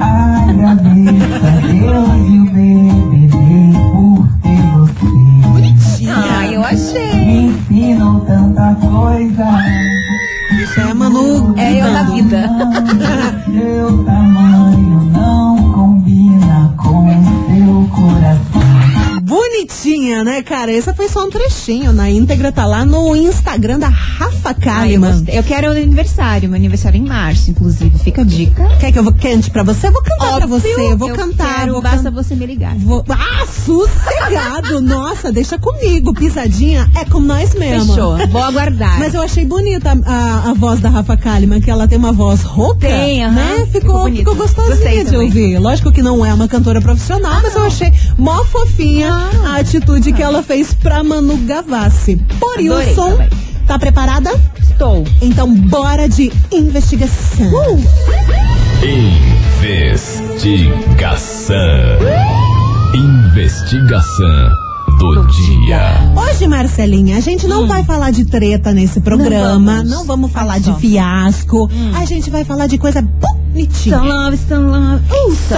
Agradeço 0.00 1.46
a 1.46 1.50
Deus 1.60 2.28
e 2.28 2.38
o 2.38 2.44
BBB 2.44 3.72
por 3.92 4.28
ter 4.42 4.62
você. 4.78 5.48
Bonitinha. 5.48 6.14
Ai, 6.16 6.56
eu 6.56 6.64
achei. 6.64 7.14
Me 7.24 7.36
ensinam 7.46 8.20
tanta 8.20 8.74
coisa. 8.76 9.46
Isso 10.62 10.80
é 10.80 10.94
Manu. 10.94 11.54
É 11.58 11.80
eu 11.80 11.92
na 11.92 12.02
gritando. 12.04 12.14
vida. 12.14 12.48
Seu 13.46 14.04
tamanho 14.04 14.81
Bonitinha, 19.62 20.24
né, 20.24 20.42
cara? 20.42 20.72
Esse 20.72 20.92
foi 20.92 21.08
só 21.08 21.24
um 21.24 21.30
trechinho. 21.30 21.92
Na 21.92 22.10
íntegra 22.10 22.50
tá 22.50 22.64
lá 22.66 22.84
no 22.84 23.14
Instagram 23.14 23.78
da 23.78 23.88
Rafa 23.88 24.48
Ai, 24.48 24.54
eu, 24.54 24.60
Kalimann. 24.60 25.12
gostei. 25.12 25.38
eu 25.38 25.42
quero 25.44 25.68
o 25.68 25.70
aniversário, 25.70 26.48
meu 26.48 26.56
aniversário 26.58 26.96
é 26.98 27.00
em 27.00 27.06
março, 27.06 27.50
inclusive. 27.50 27.96
Fica 27.98 28.22
a 28.22 28.24
dica. 28.24 28.68
Quer 28.80 28.90
que 28.92 28.98
eu 28.98 29.12
cante 29.12 29.50
pra 29.50 29.62
você? 29.62 29.86
Eu 29.86 29.92
vou 29.92 30.02
cantar 30.02 30.36
pra 30.38 30.46
você. 30.46 30.68
Eu 30.68 30.98
vou 30.98 31.08
eu 31.10 31.14
cantar. 31.14 31.60
Quero, 31.60 31.72
vou 31.74 31.82
basta 31.82 32.02
can- 32.04 32.10
você 32.10 32.34
me 32.34 32.44
ligar. 32.46 32.74
Vou... 32.76 33.04
Ah, 33.08 33.46
sossegado! 33.46 34.80
Nossa, 34.82 35.30
deixa 35.30 35.56
comigo. 35.58 36.12
Pisadinha 36.12 36.90
é 36.96 37.04
com 37.04 37.20
nós 37.20 37.54
mesmo. 37.54 37.94
Fechou. 37.94 38.16
Vou 38.28 38.42
aguardar. 38.42 38.98
Mas 38.98 39.14
eu 39.14 39.22
achei 39.22 39.44
bonita 39.44 39.92
a, 40.04 40.50
a 40.50 40.54
voz 40.54 40.80
da 40.80 40.88
Rafa 40.88 41.16
Kalimann, 41.16 41.60
que 41.60 41.70
ela 41.70 41.86
tem 41.86 41.98
uma 41.98 42.12
voz 42.12 42.42
rouca. 42.42 42.88
Tem, 42.88 43.24
aham. 43.24 43.32
né? 43.34 43.66
Ficou 43.70 43.92
Ficou, 44.06 44.10
ficou 44.16 44.34
gostosinha 44.34 45.04
de 45.04 45.16
ouvir. 45.16 45.58
Lógico 45.58 45.92
que 45.92 46.02
não 46.02 46.24
é 46.26 46.32
uma 46.34 46.48
cantora 46.48 46.80
profissional, 46.80 47.40
mas 47.42 47.54
eu 47.54 47.62
achei 47.64 47.92
mó 48.18 48.42
fofinha 48.44 49.12
a 49.52 49.56
atitude 49.56 50.12
que 50.12 50.22
ela 50.22 50.42
fez 50.42 50.72
pra 50.72 51.04
Manu 51.04 51.36
Gavassi. 51.38 52.16
Por 52.40 52.54
Adorei 52.54 52.70
Wilson, 52.88 53.10
também. 53.10 53.28
tá 53.66 53.78
preparada? 53.78 54.30
Estou. 54.58 55.04
Então 55.20 55.52
bora 55.54 56.08
de 56.08 56.32
investigação. 56.50 57.78
Investigação. 60.42 61.56
Investigação 62.94 64.48
do 64.98 65.26
dia. 65.26 65.80
Hoje, 66.16 66.46
Marcelinha, 66.48 67.16
a 67.16 67.20
gente 67.20 67.46
não 67.46 67.66
vai 67.66 67.84
falar 67.84 68.10
de 68.10 68.24
treta 68.24 68.72
nesse 68.72 69.00
programa, 69.00 69.82
não 69.82 69.90
vamos. 69.90 70.06
vamos, 70.06 70.32
falar 70.32 70.58
de 70.58 70.72
fiasco, 70.74 71.70
a 71.94 72.04
gente 72.04 72.30
vai 72.30 72.44
falar 72.44 72.66
de 72.66 72.78
coisa 72.78 73.02
bonitinha. 73.02 73.98
Some 73.98 74.08
love, 74.08 74.36
some 74.36 74.70
love. 74.70 74.91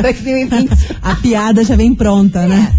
2020. 0.03 0.71
A 1.03 1.15
piada 1.17 1.65
já 1.65 1.77
vem 1.77 1.95
pronta, 1.95 2.47
né? 2.47 2.73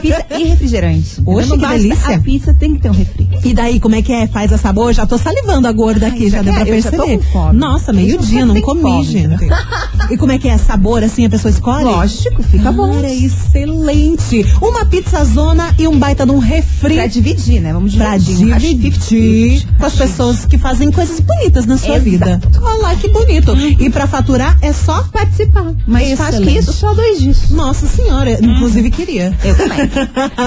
Pizza 0.00 0.26
e 0.38 0.44
refrigerante. 0.44 1.20
Não 1.20 1.36
que 1.42 1.56
delícia. 1.56 2.16
A 2.16 2.20
pizza 2.20 2.54
tem 2.54 2.74
que 2.74 2.82
ter 2.82 2.90
um 2.90 2.94
refri. 2.94 3.28
E 3.44 3.54
daí, 3.54 3.78
como 3.80 3.94
é 3.94 4.02
que 4.02 4.12
é? 4.12 4.26
Faz 4.26 4.52
a 4.52 4.58
sabor? 4.58 4.92
Já 4.92 5.06
tô 5.06 5.16
salivando 5.18 5.68
a 5.68 5.72
gorda 5.72 6.06
Ai, 6.06 6.12
aqui, 6.12 6.30
já 6.30 6.38
já 6.38 6.42
deu 6.42 6.54
pra 6.54 6.64
perceber. 6.66 7.18
com 7.18 7.22
fome. 7.32 7.58
Nossa, 7.58 7.92
meio-dia, 7.92 8.44
não 8.46 8.60
comi, 8.60 8.80
fome, 8.82 9.04
gente. 9.04 9.46
E 10.10 10.16
como 10.16 10.32
é 10.32 10.38
que 10.38 10.48
é? 10.48 10.56
Sabor, 10.58 11.02
assim, 11.04 11.24
a 11.26 11.30
pessoa 11.30 11.50
escolhe? 11.50 11.84
Lógico, 11.84 12.42
fica 12.42 12.72
bom. 12.72 12.94
Cara, 12.94 13.12
excelente. 13.12 14.44
Uma 14.60 14.84
pizzazona 14.84 15.74
e 15.78 15.86
um 15.86 15.98
baita 15.98 16.24
de 16.26 16.32
um 16.32 16.38
refri. 16.38 16.94
Pra 16.94 17.06
dividir, 17.06 17.60
né? 17.60 17.72
Vamos 17.72 17.94
Pra 17.94 18.16
dividir. 18.16 18.52
Acho 18.52 18.66
dividir 18.66 19.62
50-50. 19.62 19.78
com 19.78 19.86
as 19.86 19.94
pessoas 19.94 20.44
que 20.44 20.58
fazem 20.58 20.90
coisas 20.90 21.20
bonitas 21.20 21.66
na 21.66 21.76
sua 21.76 21.96
Exato. 21.96 22.04
vida. 22.04 22.40
Olha 22.60 22.82
lá, 22.82 22.96
que 22.96 23.08
bonito. 23.08 23.56
E 23.56 23.88
pra 23.90 24.06
faturar 24.06 24.56
é 24.62 24.72
só 24.72 25.02
Participar. 25.12 25.72
Mas 25.86 26.18
faz 26.32 26.44
que 26.44 26.50
isso, 26.58 26.72
só 26.72 26.94
dois 26.94 27.20
dias. 27.20 27.50
Nossa 27.50 27.86
senhora, 27.86 28.32
inclusive 28.42 28.90
queria. 28.90 29.36
Eu 29.44 29.54
também. 29.56 29.78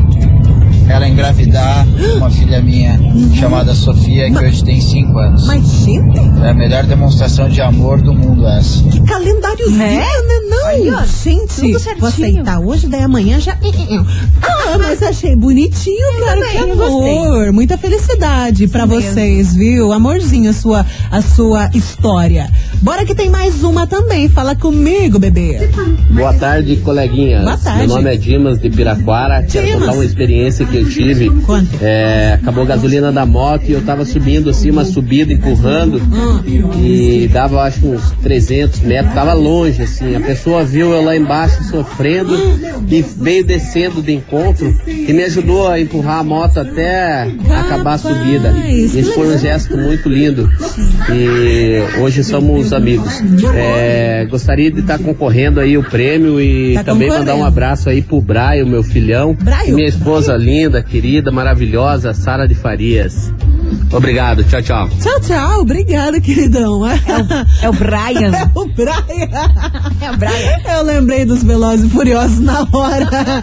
ela 0.88 1.08
engravidar 1.08 1.86
uma 2.16 2.30
filha 2.30 2.60
minha 2.62 2.98
chamada 3.38 3.74
Sofia 3.74 4.30
que 4.30 4.38
hoje 4.44 4.64
tem 4.64 4.80
5 4.80 5.18
anos. 5.18 5.46
Mas, 5.46 5.66
gente, 5.84 6.18
É 6.44 6.50
a 6.50 6.54
melhor 6.54 6.84
demonstração 6.84 7.48
de 7.48 7.60
amor 7.60 8.00
do 8.00 8.12
mundo 8.14 8.46
essa. 8.46 8.82
que 8.84 9.00
calendáriozinho, 9.02 9.78
né? 9.78 10.04
Não, 10.48 10.66
Aí, 10.66 10.90
ó, 10.90 11.02
gente, 11.04 11.54
tudo 11.54 11.78
certinho. 11.78 11.98
vou 12.00 12.08
aceitar 12.08 12.60
hoje, 12.60 12.86
daí 12.86 13.02
amanhã 13.02 13.38
já... 13.40 13.56
Ah, 14.42 14.78
mas 14.78 15.02
achei 15.02 15.34
bonitinho, 15.36 15.96
claro 16.18 16.40
que 16.42 16.58
também, 16.58 16.72
amor. 16.72 17.52
Muita 17.52 17.76
felicidade 17.78 18.66
pra 18.68 18.86
mesmo. 18.86 19.12
vocês, 19.12 19.54
viu? 19.54 19.92
Amorzinho, 19.92 20.50
a 20.50 20.52
sua, 20.52 20.86
a 21.10 21.20
sua 21.22 21.70
história. 21.74 22.48
Bora 22.82 23.04
que 23.04 23.14
tem 23.14 23.28
mais 23.30 23.62
uma 23.64 23.86
também, 23.86 24.28
fala 24.28 24.54
comigo, 24.54 25.18
bebê. 25.18 25.68
Boa 26.10 26.32
tarde, 26.34 26.76
coleguinhas. 26.76 27.42
Boa 27.44 27.56
tarde. 27.58 27.86
Meu 27.86 27.96
nome 27.96 28.14
é 28.14 28.16
Dimas 28.16 28.58
de 28.58 28.70
Piraquara. 28.70 29.42
Quero 29.42 29.66
Dimas. 29.66 29.80
contar 29.80 29.92
uma 29.94 30.04
experiência 30.04 30.64
que 30.66 30.76
eu 30.76 30.88
tive. 30.88 31.30
Conta. 31.42 31.68
É, 31.82 32.38
acabou 32.40 32.62
a 32.64 32.66
gasolina 32.66 33.10
da 33.12 33.26
moto 33.26 33.64
e 33.68 33.72
eu 33.72 33.82
tava 33.82 34.04
subindo 34.04 34.50
assim, 34.50 34.70
uma 34.70 34.84
subida, 34.84 35.32
empurrando. 35.32 35.98
Hum. 35.98 36.40
E 36.80 37.28
dava, 37.32 37.62
acho 37.62 37.80
que 37.80 37.86
uns 37.86 38.10
300 38.22 38.80
metros, 38.80 39.14
tava 39.14 39.32
longe 39.32 39.82
assim. 39.82 40.14
A 40.14 40.20
pessoa 40.20 40.37
viu 40.66 40.92
eu 40.92 41.02
lá 41.02 41.16
embaixo 41.16 41.62
sofrendo 41.64 42.34
e 42.88 43.02
veio 43.02 43.44
descendo 43.44 44.02
de 44.02 44.12
encontro 44.12 44.74
e 44.86 45.12
me 45.12 45.24
ajudou 45.24 45.68
a 45.68 45.80
empurrar 45.80 46.18
a 46.18 46.22
moto 46.22 46.58
até 46.58 47.22
acabar 47.58 47.94
a 47.94 47.98
subida. 47.98 48.54
Isso 48.68 49.12
foi 49.12 49.34
um 49.34 49.38
gesto 49.38 49.76
muito 49.76 50.08
lindo. 50.08 50.48
E 51.12 52.00
hoje 52.00 52.22
somos 52.24 52.72
amigos. 52.72 53.20
É, 53.54 54.26
gostaria 54.30 54.70
de 54.70 54.80
estar 54.80 54.98
concorrendo 54.98 55.60
aí 55.60 55.76
o 55.76 55.82
prêmio 55.82 56.40
e 56.40 56.74
Tá 56.74 56.84
também 56.84 57.08
mandar 57.08 57.34
um 57.34 57.44
abraço 57.44 57.88
aí 57.88 58.02
pro 58.02 58.20
Braio, 58.20 58.66
meu 58.66 58.82
filhão. 58.82 59.34
Braio? 59.34 59.70
E 59.70 59.72
minha 59.72 59.88
esposa 59.88 60.36
linda, 60.36 60.82
querida, 60.82 61.30
maravilhosa, 61.30 62.12
Sara 62.14 62.46
de 62.46 62.54
Farias. 62.54 63.32
Obrigado, 63.92 64.44
tchau, 64.44 64.62
tchau. 64.62 64.88
Tchau, 65.00 65.20
tchau. 65.20 65.60
Obrigada, 65.60 66.20
queridão. 66.20 66.86
É 66.88 67.68
o 67.68 67.72
Brian. 67.72 68.32
É 68.48 68.58
o 68.58 68.68
Brian. 68.68 69.30
É 70.00 70.10
o 70.10 70.16
Brian. 70.16 70.76
Eu 70.76 70.84
lembrei 70.84 71.24
dos 71.24 71.42
Velozes 71.42 71.86
e 71.86 71.88
Furiosos 71.88 72.38
na 72.40 72.66
hora. 72.72 73.08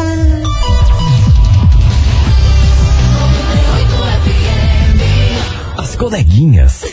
As 5.77 5.95
coleguinhas. 5.95 6.83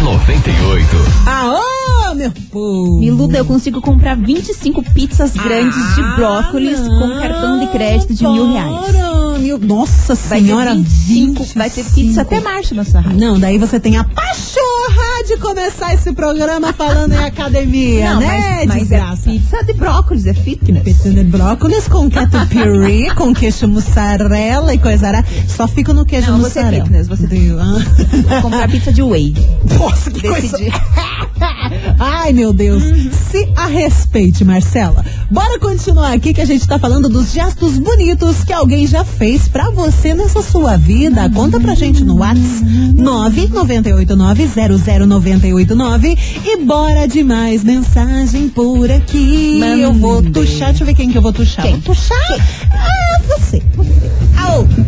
Da 0.00 0.04
98. 0.04 0.96
Aô, 1.26 2.14
meu 2.14 2.32
povo. 2.50 2.98
Miluda, 2.98 3.38
eu 3.38 3.44
consigo 3.44 3.80
comprar 3.80 4.16
25 4.16 4.82
pizzas 4.92 5.32
grandes 5.32 5.76
de 5.94 6.00
Ah, 6.00 6.14
brócolis 6.16 6.78
com 6.80 7.06
não, 7.06 7.20
cartão 7.20 7.60
de 7.60 7.66
crédito 7.68 8.14
de 8.14 8.26
mil 8.26 8.52
reais. 8.52 9.40
mil- 9.40 9.58
Nossa 9.58 10.14
Vai 10.14 10.40
senhora, 10.40 10.70
ter 10.70 10.76
25, 10.76 11.42
25. 11.42 11.58
vai 11.58 11.70
ter 11.70 11.84
pizza 11.84 12.22
até 12.22 12.40
marcha 12.40 12.74
na 12.74 12.84
sua 12.84 13.00
rádio. 13.00 13.18
Não, 13.20 13.38
daí 13.38 13.58
você 13.58 13.78
tem 13.78 13.96
a 13.98 14.04
pachorra 14.04 15.09
de 15.24 15.36
começar 15.36 15.94
esse 15.94 16.12
programa 16.12 16.72
falando 16.72 17.12
em 17.12 17.24
academia, 17.24 18.14
Não, 18.14 18.20
né, 18.20 18.64
mas, 18.66 18.88
mas 18.88 18.92
é 18.92 19.00
pizza 19.22 19.62
de 19.64 19.72
brócolis, 19.74 20.26
é 20.26 20.34
fitness. 20.34 20.82
Pizza 20.82 21.10
de 21.10 21.22
brócolis 21.24 21.86
com 21.88 22.10
catupiry, 22.10 23.10
com 23.16 23.32
queijo 23.34 23.68
mussarela 23.68 24.74
e 24.74 24.78
coisa 24.78 25.08
arada. 25.08 25.26
Só 25.48 25.68
fico 25.68 25.92
no 25.92 26.04
queijo 26.04 26.30
Não, 26.30 26.38
você 26.38 26.58
é 26.60 26.62
mussarela. 26.62 26.84
fitness, 26.84 27.08
você- 27.08 27.26
Deu, 27.26 27.60
ah. 27.60 27.78
Vou 28.28 28.42
comprar 28.42 28.68
pizza 28.68 28.92
de 28.92 29.02
whey. 29.02 29.34
Nossa, 29.78 30.10
que 30.10 30.20
coisa... 30.26 30.40
Decidi. 30.58 30.72
Ai, 31.98 32.32
meu 32.32 32.52
Deus. 32.52 32.82
Se 33.30 33.48
a 33.56 33.66
respeite, 33.66 34.44
Marcela. 34.44 35.04
Bora 35.30 35.58
continuar 35.58 36.12
aqui 36.12 36.34
que 36.34 36.40
a 36.40 36.44
gente 36.44 36.66
tá 36.66 36.78
falando 36.78 37.08
dos 37.08 37.32
gestos 37.32 37.78
bonitos 37.78 38.42
que 38.44 38.52
alguém 38.52 38.86
já 38.86 39.04
fez 39.04 39.46
pra 39.48 39.70
você 39.70 40.14
nessa 40.14 40.42
sua 40.42 40.76
vida. 40.76 41.30
Conta 41.30 41.60
pra 41.60 41.74
gente 41.74 42.02
no 42.04 42.16
WhatsApp 42.18 42.40
998900989 45.10 46.18
e 46.44 46.56
bora 46.64 47.06
de 47.06 47.22
mais 47.24 47.64
mensagem 47.64 48.48
por 48.48 48.90
aqui. 48.90 49.58
Mande. 49.58 49.82
Eu 49.82 49.92
vou 49.92 50.22
tuxar, 50.22 50.68
deixa 50.68 50.82
eu 50.82 50.86
ver 50.86 50.94
quem 50.94 51.10
que 51.10 51.18
eu 51.18 51.22
vou 51.22 51.32
tuxar. 51.32 51.64
Quem? 51.64 51.72
Vou 51.72 51.94
tuxar? 51.94 52.18
Ah, 52.72 53.22
você. 53.26 53.62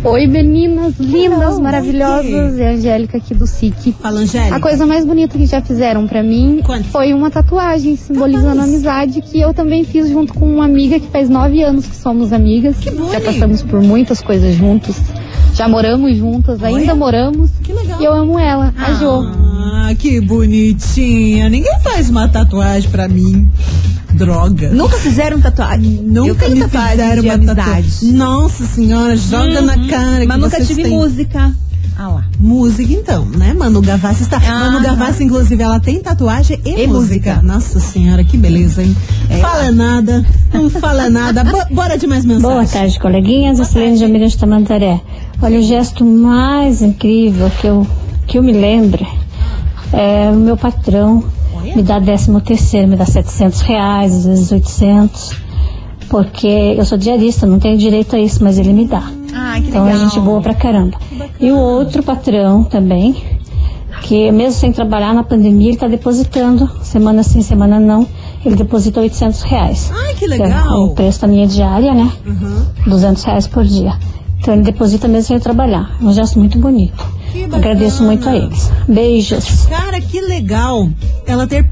Oi, 0.03 0.27
meninas 0.27 0.95
lindas, 0.99 1.57
maravilhosas. 1.59 2.59
É 2.59 2.69
a 2.69 2.71
Angélica 2.73 3.17
aqui 3.17 3.33
do 3.33 3.47
SIC. 3.47 3.95
Fala, 4.01 4.19
Angélica. 4.19 4.55
A 4.55 4.59
coisa 4.59 4.85
mais 4.85 5.05
bonita 5.05 5.37
que 5.37 5.45
já 5.45 5.61
fizeram 5.61 6.05
pra 6.05 6.21
mim 6.21 6.59
Quanto? 6.63 6.85
foi 6.89 7.13
uma 7.13 7.31
tatuagem 7.31 7.95
simbolizando 7.95 8.59
a 8.59 8.65
amizade 8.65 9.21
que 9.21 9.39
eu 9.39 9.53
também 9.53 9.85
fiz 9.85 10.09
junto 10.09 10.33
com 10.33 10.45
uma 10.45 10.65
amiga 10.65 10.99
que 10.99 11.07
faz 11.07 11.29
nove 11.29 11.63
anos 11.63 11.85
que 11.85 11.95
somos 11.95 12.33
amigas. 12.33 12.75
bom, 12.77 13.09
já 13.11 13.19
hein? 13.19 13.25
passamos 13.25 13.63
por 13.63 13.81
muitas 13.81 14.21
coisas 14.21 14.55
juntos. 14.55 14.97
Já 15.53 15.67
moramos 15.67 16.17
juntas, 16.17 16.61
ainda 16.63 16.93
moramos. 16.95 17.51
Que 17.63 17.71
legal. 17.71 18.01
E 18.01 18.05
eu 18.05 18.13
amo 18.13 18.37
ela, 18.39 18.73
a 18.77 18.93
Jo. 18.95 19.42
Ah, 19.65 19.95
que 19.95 20.19
bonitinha. 20.19 21.49
Ninguém 21.49 21.79
faz 21.81 22.09
uma 22.09 22.27
tatuagem 22.27 22.89
pra 22.89 23.07
mim. 23.07 23.49
Droga. 24.13 24.69
Nunca 24.69 24.97
fizeram 24.97 25.39
tatuagem. 25.41 26.01
Nunca 26.03 26.47
me 26.49 26.59
tatuagem 26.59 26.91
fizeram 26.91 27.23
uma 27.23 27.55
tatuagem. 27.55 28.11
Nossa 28.11 28.65
senhora, 28.65 29.15
joga 29.17 29.61
na 29.61 29.87
cara. 29.87 30.21
que 30.21 30.27
Mas 30.27 30.39
nunca 30.39 30.63
tive 30.63 30.83
têm. 30.83 30.91
música. 30.91 31.51
Ah 31.97 32.07
lá. 32.09 32.25
Música 32.39 32.91
então, 32.93 33.25
né? 33.25 33.53
Manu 33.53 33.79
Gavassi 33.81 34.23
está. 34.23 34.37
Ah, 34.37 34.71
Manu 34.71 34.81
Gavassi, 34.81 35.23
inclusive, 35.23 35.61
ela 35.61 35.79
tem 35.79 35.99
tatuagem 36.01 36.59
e, 36.65 36.69
E 36.83 36.87
música. 36.87 37.35
música. 37.35 37.41
Nossa 37.43 37.79
senhora, 37.79 38.23
que 38.23 38.35
beleza, 38.37 38.81
hein? 38.83 38.95
Fala 39.39 39.71
nada, 39.71 40.25
não 40.51 40.69
fala 40.71 41.09
nada. 41.09 41.43
Bo- 41.43 41.73
bora 41.75 41.95
de 41.97 42.05
mais 42.07 42.25
mensagem. 42.25 42.49
Boa 42.49 42.65
tarde, 42.65 42.99
coleguinhas. 42.99 43.59
A 43.59 43.63
Celene 43.63 43.97
de 43.97 44.03
Almirante 44.03 44.37
Tamandaré. 44.37 45.01
Olha, 45.41 45.59
o 45.59 45.63
gesto 45.63 46.03
mais 46.03 46.81
incrível 46.81 47.51
que 47.61 47.67
eu, 47.67 47.87
que 48.25 48.37
eu 48.39 48.43
me 48.43 48.53
lembro 48.53 49.05
é 49.93 50.29
o 50.31 50.35
meu 50.35 50.57
patrão 50.57 51.23
me 51.75 51.81
dá 51.81 51.97
décimo 51.99 52.41
terceiro, 52.41 52.87
me 52.87 52.95
dá 52.95 53.05
700 53.05 53.61
reais, 53.61 54.13
às 54.13 54.25
vezes 54.25 54.51
800, 54.51 55.35
porque 56.09 56.47
eu 56.77 56.85
sou 56.85 56.97
diarista, 56.97 57.45
não 57.47 57.59
tenho 57.59 57.77
direito 57.77 58.15
a 58.15 58.19
isso, 58.19 58.43
mas 58.43 58.59
ele 58.59 58.73
me 58.73 58.85
dá. 58.85 59.03
Ah, 59.33 59.53
que 59.59 59.69
Então 59.69 59.85
legal. 59.85 59.87
é 59.87 60.03
gente 60.03 60.19
boa 60.19 60.41
pra 60.41 60.53
caramba. 60.53 60.97
E 61.39 61.51
o 61.51 61.57
outro 61.57 62.03
patrão 62.03 62.63
também, 62.63 63.15
que 64.01 64.31
mesmo 64.31 64.59
sem 64.59 64.71
trabalhar 64.71 65.13
na 65.13 65.23
pandemia, 65.23 65.69
ele 65.69 65.77
tá 65.77 65.87
depositando, 65.87 66.69
semana 66.81 67.23
sim, 67.23 67.41
semana 67.41 67.79
não, 67.79 68.05
ele 68.45 68.55
deposita 68.55 68.99
800 68.99 69.41
reais. 69.43 69.91
Ai, 70.05 70.13
que 70.15 70.25
é 70.25 70.27
legal. 70.27 70.83
o 70.83 70.89
preço 70.93 71.21
da 71.21 71.27
minha 71.27 71.47
diária, 71.47 71.93
né? 71.93 72.11
Uhum. 72.25 72.65
200 72.87 73.23
reais 73.23 73.47
por 73.47 73.63
dia. 73.63 73.93
Então 74.39 74.53
ele 74.53 74.63
deposita 74.63 75.07
mesmo 75.07 75.29
sem 75.29 75.39
trabalhar. 75.39 75.95
É 76.01 76.03
um 76.03 76.13
gesto 76.13 76.37
muito 76.37 76.59
bonito. 76.59 77.03
Agradeço 77.51 78.03
muito 78.03 78.27
a 78.29 78.35
eles. 78.35 78.71
Beijos. 78.87 79.65
Cara, 79.67 79.99
que 79.99 80.21
legal 80.21 80.89
ela 81.25 81.47
ter 81.47 81.65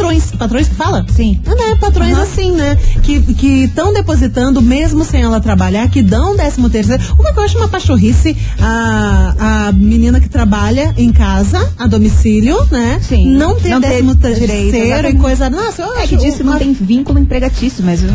patrões. 0.00 0.30
Patrões 0.32 0.68
que 0.68 0.74
fala? 0.74 1.04
Sim. 1.14 1.40
Ah, 1.46 1.54
né? 1.54 1.76
Patrões 1.80 2.16
assim, 2.18 2.52
né? 2.52 2.76
Que 3.02 3.64
estão 3.64 3.92
depositando, 3.92 4.62
mesmo 4.62 5.04
sem 5.04 5.22
ela 5.22 5.40
trabalhar, 5.40 5.88
que 5.90 6.02
dão 6.02 6.36
décimo 6.36 6.70
terceiro. 6.70 7.02
Uma 7.18 7.32
que 7.32 7.38
eu 7.38 7.42
acho 7.44 7.58
uma 7.58 7.68
pachorrice, 7.68 8.36
a, 8.58 9.68
a 9.68 9.72
menina 9.72 10.20
que 10.20 10.28
trabalha 10.28 10.94
em 10.96 11.12
casa, 11.12 11.70
a 11.78 11.86
domicílio, 11.86 12.56
né? 12.70 13.00
Sim. 13.02 13.26
Não 13.36 13.54
ter 13.56 13.70
Não 13.70 13.80
décimo 13.80 14.16
terceiro 14.16 15.08
e 15.08 15.14
coisa. 15.18 15.50
Nossa, 15.50 15.82
eu 15.82 15.94
É 15.94 15.98
acho 16.00 16.08
que 16.08 16.16
diz 16.16 16.36
que 16.36 16.42
não 16.42 16.52
uma- 16.52 16.58
tem 16.58 16.72
vínculo 16.72 17.18
empregatício, 17.18 17.84
mas 17.84 18.02
hum, 18.02 18.08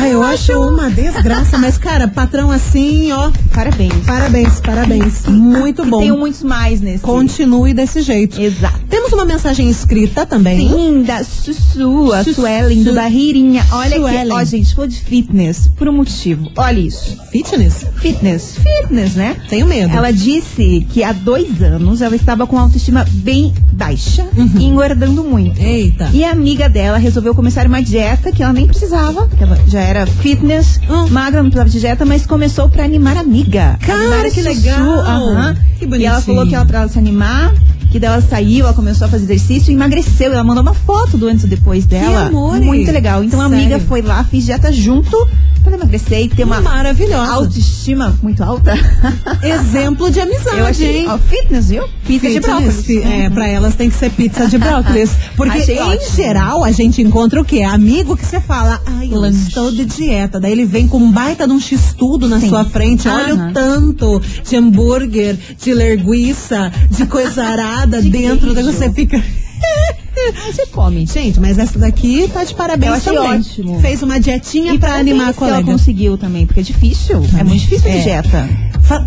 Ah, 0.00 0.08
eu 0.08 0.22
acho 0.22 0.52
uma 0.52 0.90
desgraça, 0.90 1.58
mas, 1.58 1.78
cara, 1.78 2.08
patrão 2.08 2.50
assim, 2.50 3.12
ó. 3.12 3.30
parabéns. 3.54 3.92
Parabéns, 4.06 4.60
parabéns. 4.60 5.26
Muito 5.26 5.84
bom. 5.84 6.00
Tenho 6.00 6.16
muitos 6.18 6.42
mais 6.42 6.80
nesse. 6.80 7.00
Continue 7.02 7.72
desse 7.74 8.02
jeito. 8.02 8.40
Exato. 8.40 8.80
Temos 8.88 9.12
uma 9.12 9.24
mensagem 9.24 9.68
escrita 9.70 10.24
também. 10.26 10.68
Sim, 10.68 11.02
da 11.02 11.19
Sussu, 11.24 12.12
a. 12.12 12.24
Suelen 12.24 12.82
do 12.82 12.94
Barreirinha. 12.94 13.64
Olha 13.72 13.96
aqui, 13.96 13.98
Suelen. 14.00 14.32
ó, 14.32 14.44
gente, 14.44 14.74
falou 14.74 14.88
de 14.88 14.96
fitness 15.00 15.68
por 15.76 15.88
um 15.88 15.92
motivo. 15.92 16.50
Olha 16.56 16.78
isso. 16.80 17.16
Fitness? 17.30 17.84
Fitness, 17.96 18.56
fitness, 18.58 19.14
né? 19.14 19.36
Tenho 19.48 19.66
medo. 19.66 19.92
Ela 19.94 20.10
disse 20.12 20.86
que 20.90 21.02
há 21.02 21.12
dois 21.12 21.62
anos 21.62 22.00
ela 22.02 22.16
estava 22.16 22.46
com 22.46 22.58
a 22.58 22.62
autoestima 22.62 23.06
bem 23.10 23.52
baixa 23.72 24.26
Uhum. 24.36 24.50
e 24.58 24.64
engordando 24.64 25.22
muito. 25.24 25.60
Eita. 25.60 26.10
E 26.12 26.24
a 26.24 26.30
amiga 26.30 26.68
dela 26.68 26.98
resolveu 26.98 27.34
começar 27.34 27.66
uma 27.66 27.82
dieta 27.82 28.32
que 28.32 28.42
ela 28.42 28.52
nem 28.52 28.66
precisava, 28.66 29.26
porque 29.26 29.42
ela 29.42 29.58
já 29.66 29.80
era 29.80 30.06
fitness, 30.06 30.78
Hum. 30.88 31.08
magra, 31.10 31.42
não 31.42 31.50
precisava 31.50 31.70
de 31.70 31.80
dieta, 31.80 32.04
mas 32.04 32.26
começou 32.26 32.68
pra 32.68 32.84
animar 32.84 33.16
a 33.16 33.20
amiga. 33.20 33.78
Cara, 33.80 33.98
animar 34.00 34.24
que 34.24 34.30
Sussu, 34.42 34.48
legal. 34.48 35.00
aham. 35.00 35.56
Que 35.78 35.84
E 35.84 35.88
bonitinho. 35.88 36.10
ela 36.12 36.20
falou 36.20 36.46
que 36.46 36.54
ela, 36.54 36.64
pra 36.66 36.80
ela 36.80 36.88
se 36.88 36.98
animar, 36.98 37.54
que 37.90 37.98
dela 37.98 38.20
saiu, 38.20 38.64
ela 38.66 38.74
começou 38.74 39.06
a 39.06 39.10
fazer 39.10 39.24
exercício 39.24 39.70
e 39.70 39.74
emagreceu. 39.74 40.32
Ela 40.32 40.44
mandou 40.44 40.62
uma 40.62 40.74
foto 40.74 41.18
do 41.18 41.26
antes 41.26 41.44
e 41.44 41.48
depois 41.48 41.84
dela. 41.86 42.26
amor, 42.28 42.60
Muito 42.60 42.90
legal. 42.90 43.22
Então 43.24 43.40
a 43.40 43.48
sério. 43.48 43.64
amiga 43.64 43.80
foi 43.80 44.00
lá, 44.00 44.22
fiz 44.24 44.44
dieta 44.44 44.70
junto 44.72 45.16
pra 45.62 45.74
emagrecer 45.74 46.20
e 46.24 46.28
ter 46.28 46.44
uma 46.44 46.60
Maravilhosa. 46.60 47.32
autoestima 47.32 48.18
muito 48.22 48.42
alta. 48.42 48.74
Exemplo 49.42 50.10
de 50.10 50.20
amizade, 50.20 50.58
Eu 50.58 50.66
achei, 50.66 51.06
ó, 51.06 51.18
fitness, 51.18 51.68
viu? 51.68 51.84
Pizza 52.06 52.28
de 52.28 52.34
Fitness, 52.34 52.42
brócolis. 52.44 52.86
fi- 52.86 53.02
É, 53.02 53.30
pra 53.30 53.46
elas 53.46 53.74
tem 53.74 53.88
que 53.90 53.96
ser 53.96 54.10
pizza 54.10 54.46
de 54.46 54.58
brócolis. 54.58 55.10
Porque 55.36 55.58
Achei 55.58 55.76
em 55.78 55.80
ótimo. 55.82 56.16
geral 56.16 56.64
a 56.64 56.70
gente 56.72 57.00
encontra 57.02 57.40
o 57.40 57.44
quê? 57.44 57.62
Amigo 57.62 58.16
que 58.16 58.24
você 58.26 58.40
fala, 58.40 58.80
ai, 58.86 59.08
eu 59.12 59.18
Lanche. 59.20 59.48
estou 59.48 59.70
de 59.70 59.84
dieta. 59.84 60.38
Daí 60.40 60.52
ele 60.52 60.64
vem 60.64 60.86
com 60.88 60.98
um 60.98 61.10
baita 61.10 61.46
de 61.46 61.52
um 61.52 61.60
x-tudo 61.60 62.28
na 62.28 62.40
Sim. 62.40 62.48
sua 62.48 62.64
frente. 62.64 63.08
Olha 63.08 63.34
Aham. 63.34 63.50
o 63.50 63.52
tanto 63.52 64.22
de 64.48 64.56
hambúrguer, 64.56 65.38
de 65.58 65.72
linguiça, 65.72 66.72
de 66.90 67.06
coisa 67.06 67.44
arada 67.44 68.00
De 68.02 68.10
dentro. 68.10 68.54
Daí 68.54 68.64
queijo. 68.64 68.78
você 68.78 68.90
fica. 68.90 69.22
Aí 70.44 70.52
você 70.52 70.66
come. 70.66 71.06
Gente, 71.06 71.40
mas 71.40 71.58
essa 71.58 71.78
daqui 71.78 72.28
tá 72.32 72.44
de 72.44 72.54
parabéns 72.54 72.90
Eu 72.90 72.96
achei 72.96 73.14
também. 73.14 73.40
ótimo. 73.40 73.80
Fez 73.80 74.02
uma 74.02 74.20
dietinha 74.20 74.78
pra 74.78 74.90
parabéns 74.90 75.10
animar 75.10 75.30
a 75.30 75.32
que 75.32 75.42
ela 75.44 75.52
colega. 75.52 75.72
conseguiu 75.72 76.18
também, 76.18 76.46
porque 76.46 76.60
é 76.60 76.62
difícil. 76.62 77.24
É 77.38 77.44
muito 77.44 77.60
difícil 77.60 77.90
É. 77.90 77.96
de 77.96 78.02
dieta. 78.02 78.48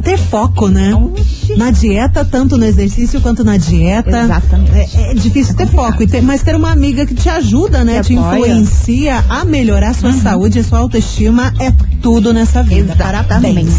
Ter 0.02 0.18
foco, 0.18 0.70
né? 0.70 0.96
Oxi. 0.96 1.58
Na 1.58 1.70
dieta, 1.70 2.24
tanto 2.24 2.58
no 2.58 2.64
exercício 2.64 3.20
quanto 3.20 3.44
na 3.44 3.58
dieta. 3.58 4.22
Exatamente. 4.24 4.98
É, 4.98 5.12
é 5.12 5.14
difícil 5.14 5.56
ter 5.56 5.68
foco, 5.68 6.04
e 6.04 6.08
ter- 6.08 6.22
mas 6.22 6.42
ter 6.42 6.56
uma 6.56 6.72
amiga 6.72 7.06
que 7.06 7.14
te 7.14 7.28
ajuda, 7.28 7.84
né? 7.84 8.02
Te 8.02 8.18
apoia. 8.18 8.54
Uhum. 8.54 8.62
influencia 8.62 9.26
a 9.28 9.44
melhorar 9.44 9.90
a 9.90 9.94
sua 9.94 10.14
saúde 10.14 10.60
e 10.60 10.64
sua 10.64 10.80
autoestima 10.80 11.54
é 11.60 11.72
tudo 12.02 12.32
nessa 12.34 12.64
vida. 12.64 12.94
Exatamente. 12.94 13.28
Parabéns. 13.28 13.74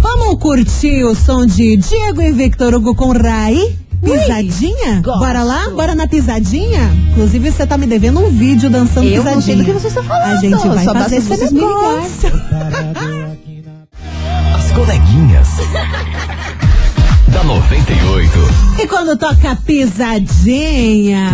Vamos 0.00 0.38
curtir 0.38 1.04
o 1.04 1.14
som 1.14 1.46
de 1.46 1.76
Diego 1.78 2.20
e 2.20 2.32
Victor 2.32 2.74
Hugo 2.74 2.94
com 2.94 3.12
Rai? 3.12 3.74
Pisadinha? 4.02 5.00
gosto. 5.02 5.18
Bora 5.20 5.42
lá? 5.44 5.70
Bora 5.70 5.94
na 5.94 6.06
pisadinha? 6.08 6.90
Inclusive, 7.10 7.50
você 7.50 7.66
tá 7.66 7.78
me 7.78 7.86
devendo 7.86 8.20
um 8.20 8.28
vídeo 8.30 8.68
dançando 8.68 9.06
Eu 9.08 9.22
pisadinha. 9.22 9.34
não 9.34 9.42
sei 9.42 9.56
do 9.56 9.64
que 9.64 9.72
você 9.72 9.86
está 9.88 10.02
falando. 10.02 10.32
A 10.32 10.36
gente 10.40 10.50
vai 10.68 10.84
Só 10.84 10.92
fazer 10.92 10.98
basta 10.98 11.14
esse 11.16 11.28
vocês 11.28 11.52
me 11.52 11.60
negócio. 11.60 12.32
As 14.56 14.70
coleguinhas. 14.72 15.48
da 17.28 17.44
98. 17.44 18.32
E 18.82 18.86
quando 18.86 19.16
toca 19.16 19.54
pisadinha, 19.56 21.30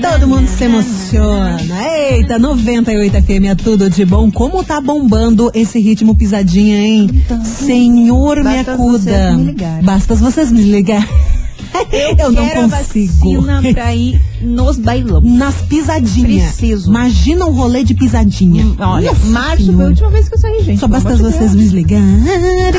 todo 0.00 0.28
mundo 0.28 0.46
se 0.48 0.64
emociona. 0.64 1.60
Eita, 2.10 2.38
98 2.38 3.22
FM 3.22 3.44
é 3.50 3.54
tudo 3.54 3.90
de 3.90 4.04
bom. 4.04 4.30
Como 4.30 4.62
tá 4.62 4.80
bombando 4.80 5.50
esse 5.54 5.78
ritmo 5.80 6.14
pisadinha, 6.14 6.78
hein? 6.78 7.22
Senhor 7.44 8.36
me 8.38 8.44
Basta 8.44 8.72
acuda. 8.72 9.36
vocês 10.16 10.52
me 10.52 10.62
ligarem. 10.62 11.08
Ligar. 11.72 12.26
Eu, 12.26 12.32
não 12.32 12.48
consigo. 12.48 12.68
vacina 13.32 13.62
pra 13.72 13.94
ir 13.94 14.20
nos 14.40 14.78
bailão. 14.78 15.20
Nas 15.20 15.62
pisadinhas. 15.62 16.56
Preciso. 16.56 16.88
Imagina 16.88 17.46
um 17.46 17.52
rolê 17.52 17.84
de 17.84 17.94
pisadinha. 17.94 18.64
Hum, 18.64 18.76
Olha, 18.78 19.12
Nossa 19.12 19.26
março 19.26 19.72
foi 19.72 19.84
a 19.84 19.88
última 19.88 20.10
vez 20.10 20.28
que 20.28 20.34
eu 20.34 20.38
saí, 20.38 20.62
gente. 20.62 20.80
Só 20.80 20.88
basta 20.88 21.16
vocês 21.16 21.54
me 21.54 21.68
ligarem. 21.68 22.04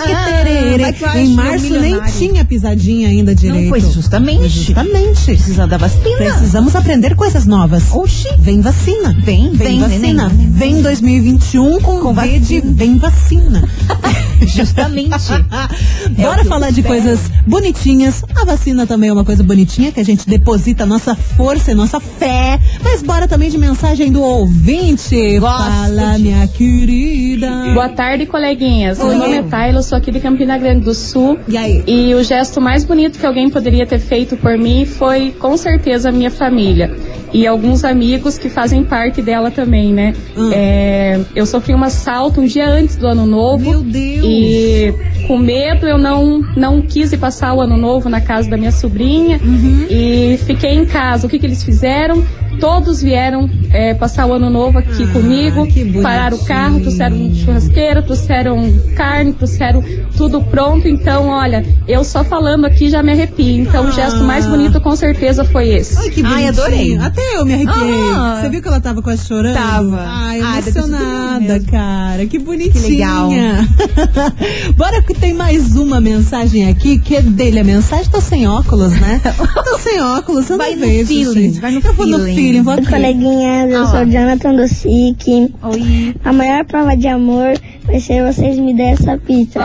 Ah, 0.06 0.44
acho 0.84 1.18
em 1.18 1.28
meu 1.28 1.36
março 1.36 1.80
nem 1.80 2.02
tinha 2.18 2.46
pisadinha 2.46 3.08
ainda 3.10 3.34
direito. 3.36 3.64
Não, 3.64 3.70
pois 3.70 3.94
justamente. 3.94 4.48
Justamente. 4.50 5.26
Precisa 5.26 5.68
da 5.68 5.78
vacina. 5.78 6.18
Precisamos 6.18 6.76
aprender 6.76 7.16
coisas 7.16 7.46
novas. 7.46 7.84
Oxi. 7.92 8.28
Vem 8.40 8.62
vacina. 8.62 9.16
Vem, 9.20 9.52
Vem 9.52 9.68
vem, 9.68 9.80
vacina. 9.80 10.30
neném. 10.30 10.50
Vem 10.52 10.82
2021 10.82 11.80
com, 11.82 12.00
Com 12.00 12.10
de 12.14 12.16
vacina. 12.16 12.72
vem 12.74 12.98
vacina. 12.98 13.64
Justamente. 14.46 15.10
Bora 16.18 16.42
É 16.42 16.44
eu 16.44 16.46
falar 16.46 16.70
de 16.72 16.82
espero. 16.82 17.02
coisas 17.02 17.20
bonitinhas. 17.48 18.24
A 18.36 18.46
vacina 18.46 18.86
também 18.86 19.10
é 19.10 19.14
uma 19.14 19.24
coisa 19.24 19.44
bonitinha 19.44 19.92
que 19.92 20.00
a 20.00 20.04
gente 20.06 20.28
deposita 20.28 20.86
nossa 20.86 21.16
força 21.16 21.72
e 21.72 21.74
nossa 21.76 22.00
fé. 22.00 22.60
Mas 22.84 23.02
bora 23.02 23.28
também 23.28 23.50
de 23.50 23.58
mensagem 23.58 24.12
do 24.12 24.22
ouvinte. 24.22 25.40
Gosto 25.40 25.58
Fala, 25.64 26.12
disso. 26.12 26.20
minha 26.20 26.48
querida. 26.48 27.50
Boa 27.74 27.90
tarde, 27.90 28.26
coleguinhas. 28.26 29.00
Oi. 29.00 29.10
Meu 29.10 29.18
nome 29.20 29.38
é 29.38 29.44
Taylor, 29.44 29.82
sou 29.84 29.98
aqui 29.98 30.12
de 30.12 30.20
Campina 30.20 30.58
Grande 30.58 30.73
do 30.80 30.94
Sul. 30.94 31.40
E 31.48 31.58
aí? 31.58 31.84
E 31.88 32.14
o 32.16 32.24
gesto 32.24 32.60
mais 32.62 32.84
bonito 32.84 33.20
que 33.20 33.26
alguém 33.26 33.50
poderia 33.50 33.86
ter 33.86 34.00
feito 34.00 34.38
por 34.38 34.58
mim 34.58 34.86
foi, 34.86 35.32
com 35.40 35.56
certeza, 35.58 36.10
a 36.10 36.12
minha 36.12 36.32
família. 36.32 36.96
E 37.34 37.48
alguns 37.48 37.84
amigos 37.84 38.38
que 38.38 38.48
fazem 38.48 38.84
parte 38.84 39.22
dela 39.22 39.50
também, 39.50 39.92
né? 39.92 40.14
Hum. 40.38 40.52
É, 40.54 41.20
eu 41.36 41.46
sofri 41.48 41.74
um 41.74 41.84
assalto 41.84 42.40
um 42.42 42.46
dia 42.46 42.68
antes 42.70 42.96
do 42.96 43.08
ano 43.08 43.26
novo. 43.26 43.70
Meu 43.72 43.82
Deus. 43.82 44.24
E 44.24 44.94
com 45.28 45.38
medo 45.38 45.88
eu 45.88 45.98
não, 45.98 46.42
não 46.56 46.82
quis 46.82 47.12
ir 47.12 47.18
passar 47.18 47.54
o 47.56 47.62
ano 47.62 47.76
novo 47.76 48.08
na 48.08 48.22
casa 48.22 48.50
da 48.50 48.56
minha 48.58 48.72
sobrinha. 48.72 49.40
Uhum. 49.44 49.88
E 49.90 50.38
fiquei 50.46 50.72
em 50.76 50.86
casa. 50.86 51.26
O 51.26 51.30
que, 51.30 51.40
que 51.40 51.46
eles 51.46 51.64
fizeram? 51.64 52.24
Todos 52.60 53.02
vieram 53.02 53.50
é, 53.72 53.96
passar 53.96 54.28
o 54.28 54.34
ano 54.34 54.48
novo 54.48 54.78
aqui 54.78 55.04
Ah, 55.10 55.12
comigo. 55.12 55.66
que 55.66 55.84
pararam 56.04 56.38
o 56.38 56.46
carro, 56.46 56.80
trouxeram 56.82 57.34
churrasqueira, 57.34 58.04
trouxeram 58.04 58.72
carne, 58.96 59.34
trouxeram 59.34 59.84
tudo 60.16 60.40
pronto. 60.44 60.88
Então, 60.88 61.30
olha, 61.30 61.66
eu 61.88 62.04
só 62.04 62.24
falando 62.24 62.66
aqui 62.66 62.90
já 62.92 63.02
me 63.02 63.12
arrepio. 63.12 63.64
Então, 63.64 63.88
o 63.88 63.92
gesto 63.92 64.20
mais 64.24 64.46
Ah. 64.46 64.50
bonito 64.50 64.80
com 64.82 64.96
certeza 64.96 65.44
foi 65.44 65.70
esse. 65.70 65.98
Ai, 65.98 66.10
que 66.12 66.22
Ai, 66.22 66.30
bonitinho. 66.30 66.50
adorei. 66.50 66.98
Até 66.98 67.23
eu 67.36 67.46
me 67.46 67.54
arrepiei. 67.54 68.10
Ah. 68.16 68.40
Você 68.42 68.50
viu 68.50 68.62
que 68.62 68.68
ela 68.68 68.80
tava 68.80 69.02
quase 69.02 69.26
chorando? 69.28 69.56
Tava. 69.56 70.04
Ai, 70.08 70.62
sido 70.62 70.78
emocionada, 70.80 71.40
mesmo. 71.40 71.72
cara. 71.72 72.26
Que 72.26 72.40
bonitinha. 72.40 72.88
legal. 72.88 73.30
Bora 74.78 75.02
que 75.02 75.14
tem 75.14 75.34
mais 75.34 75.76
uma 75.76 76.00
mensagem 76.00 76.70
aqui, 76.70 77.00
que 77.00 77.16
é 77.16 77.22
dele. 77.22 77.60
A 77.60 77.64
mensagem 77.64 78.10
tá 78.12 78.22
sem 78.22 78.48
óculos, 78.48 78.92
né? 78.94 79.20
Tá 79.24 79.34
sem 79.80 80.02
óculos, 80.02 80.50
eu 80.50 80.58
Vai 80.58 80.76
não 80.76 80.88
vejo, 80.88 81.08
feeling, 81.08 81.34
gente. 81.34 81.60
vai 81.60 81.72
no 81.72 81.80
eu 81.80 81.94
vou 81.94 82.06
no 82.08 82.18
feeling. 82.20 82.36
feeling, 82.36 82.62
vou 82.62 82.74
aqui. 82.74 82.86
Coleguinhas, 82.88 83.72
eu 83.72 83.84
Ah 83.84 83.88
sou 83.88 84.06
Jonathan 84.06 84.56
do 84.56 84.68
SIC. 84.68 85.54
Oi. 85.64 86.16
A 86.24 86.34
maior 86.34 86.66
prova 86.66 86.96
de 86.96 87.08
amor 87.08 87.54
vai 87.86 88.00
ser 88.00 88.24
vocês 88.26 88.58
me 88.58 88.74
derem 88.74 88.94
essa 88.94 89.18
pizza. 89.18 89.60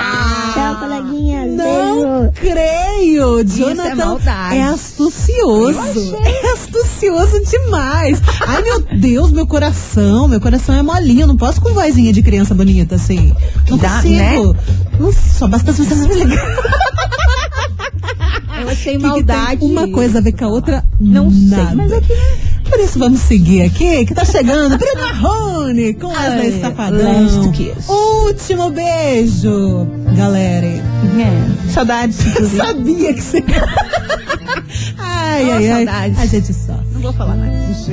Tchau, 0.59 0.77
coleguinhas. 0.81 1.53
Não 1.55 2.31
Beijo. 2.33 2.33
creio, 2.35 3.41
é 3.41 3.45
Jonathan 3.45 3.95
maldade. 3.95 4.57
é 4.57 4.63
astucioso. 4.65 6.17
É 6.17 6.53
astucioso 6.53 7.41
demais. 7.45 8.21
Ai, 8.47 8.63
meu 8.63 8.81
Deus, 8.81 9.31
meu 9.31 9.47
coração, 9.47 10.27
meu 10.27 10.41
coração 10.41 10.75
é 10.75 10.83
molinho. 10.83 11.23
Eu 11.23 11.27
não 11.29 11.37
posso 11.37 11.61
com 11.61 11.73
vozinha 11.73 12.13
de 12.13 12.23
criança 12.23 12.55
bonita 12.55 12.97
assim. 12.97 13.33
Não 13.71 13.79
Dá, 13.79 13.97
consigo. 13.97 14.15
né? 14.17 14.37
Não, 14.99 15.13
só 15.13 15.47
basta 15.47 15.71
você 15.73 15.95
me 15.95 16.13
ligar. 16.15 16.57
Eu 18.61 18.69
achei 18.71 18.95
Que 18.95 18.99
que 18.99 19.07
maldade. 19.07 19.57
tem 19.59 19.71
uma 19.71 19.89
coisa 19.93 20.19
a 20.19 20.21
ver 20.21 20.33
com 20.33 20.45
a 20.45 20.49
outra? 20.49 20.85
Não 21.01 21.31
Nada. 21.31 21.67
sei, 21.67 21.75
mas 21.77 21.93
é 21.93 22.01
que 22.01 22.13
isso 22.89 22.99
vamos 22.99 23.21
seguir 23.21 23.63
aqui, 23.63 24.07
que 24.07 24.15
tá 24.15 24.25
chegando 24.25 24.79
Bruno 24.79 25.01
Marrone 25.01 25.93
com 25.95 26.07
Wesley 26.09 26.55
Ai, 26.55 26.61
Safadão. 26.61 27.25
last 27.25 27.51
kiss. 27.51 27.87
Último 27.89 28.71
beijo, 28.71 29.87
galera. 30.17 30.67
É. 30.67 31.71
Saudades. 31.71 32.17
Sabia 32.57 33.13
que 33.13 33.21
você. 33.21 33.45
ai, 34.99 35.45
Oh, 35.49 35.53
ai, 35.53 35.87
ai. 35.87 36.15
A 36.19 36.27
gente 36.27 36.53
só. 36.55 36.73
Não 36.95 37.01
vou 37.03 37.13
falar 37.13 37.37
mais. 37.37 37.87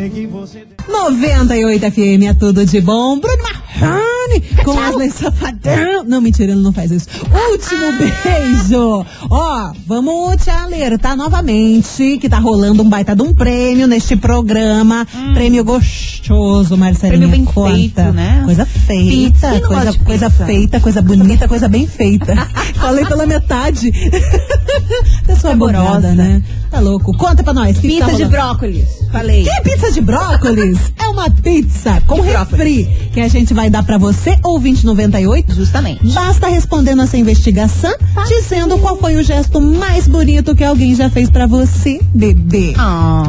98 0.88 1.91
FM 1.91 2.23
é 2.29 2.34
tudo 2.34 2.65
de 2.65 2.79
bom. 2.79 3.19
Bruno 3.19 3.43
Marrone 3.43 4.14
com 4.63 4.71
Wesley 4.71 5.11
Safadão. 5.11 6.03
Não, 6.05 6.21
mentira, 6.21 6.51
ele 6.51 6.61
não 6.61 6.73
faz 6.73 6.91
isso. 6.91 7.07
Último 7.51 7.91
beijo. 7.93 9.05
Ó, 9.29 9.71
vamos 9.85 10.43
te 10.43 10.49
alertar 10.49 11.15
novamente 11.15 12.17
que 12.19 12.29
tá 12.29 12.39
rolando 12.39 12.83
um 12.83 12.89
baita 12.89 13.15
de 13.15 13.21
um 13.21 13.33
prêmio 13.33 13.87
neste 13.87 14.15
programa. 14.15 15.07
Prêmio 15.33 15.63
gostoso, 15.63 16.77
Marcelinha. 16.77 17.17
Prêmio 17.17 17.29
bem 17.29 17.45
conta. 17.45 17.73
feito, 17.75 18.01
né? 18.13 18.41
Coisa 18.45 18.65
feita, 18.65 19.49
Pizza, 19.49 19.67
coisa, 19.67 19.93
coisa 19.99 20.29
feita, 20.29 20.79
coisa 20.79 21.01
bonita, 21.01 21.47
coisa 21.47 21.67
bem 21.67 21.87
feita. 21.87 22.35
Falei 22.75 23.05
pela 23.05 23.25
metade. 23.25 23.91
Pessoa 25.25 25.55
bugada, 25.55 26.13
né? 26.13 26.41
Tá 26.69 26.79
louco. 26.79 27.15
Conta 27.17 27.43
pra 27.43 27.53
nós. 27.53 27.77
que 27.77 27.81
que 27.81 27.87
Pizza 27.87 28.05
tá 28.07 28.13
de 28.13 28.25
brócolis. 28.25 28.87
Falei. 29.11 29.43
Que 29.43 29.61
pizza 29.61 29.91
de 29.91 30.01
brócolis? 30.01 30.77
é 30.99 31.07
uma 31.07 31.29
pizza 31.29 32.01
com 32.05 32.21
refri 32.21 32.85
que 33.13 33.21
a 33.21 33.27
gente 33.27 33.53
vai 33.53 33.69
dar 33.69 33.83
pra 33.83 33.97
você, 33.97 34.24
ouvinte 34.43 34.85
98. 34.85 35.53
Justamente. 35.53 36.05
Basta 36.13 36.47
responder 36.47 36.95
nossa 36.95 37.17
investigação, 37.17 37.93
dizendo 38.27 38.77
qual 38.79 38.97
foi 38.97 39.15
o 39.17 39.23
gesto 39.23 39.59
mais 39.61 40.07
bonito 40.07 40.55
que 40.55 40.63
alguém 40.63 40.95
já 40.95 41.09
fez 41.09 41.29
pra 41.29 41.45
você, 41.47 41.99
bebê. 42.13 42.73
Ah. 42.77 43.23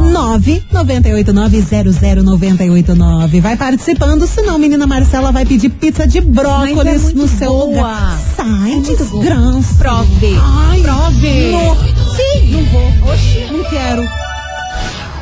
998900989. 0.73 3.41
Vai 3.41 3.57
participando, 3.57 4.27
senão 4.27 4.59
menina 4.59 4.87
Marcela 4.87 5.33
vai 5.33 5.45
pedir 5.45 5.69
pizza 5.71 6.07
de 6.07 6.21
brócolis 6.21 7.11
é 7.11 7.15
no 7.15 7.27
seu 7.29 7.51
boa. 7.51 7.65
lugar. 7.67 8.19
Sai, 8.37 8.81
desgraça. 8.81 9.75
Prove. 9.79 10.37
Ai, 10.41 10.83
Prove. 10.83 11.51
não. 11.53 11.77
Sim, 12.15 12.51
não 12.53 12.65
vou. 12.65 13.13
Oxi, 13.13 13.47
não 13.53 13.65
quero. 13.65 14.09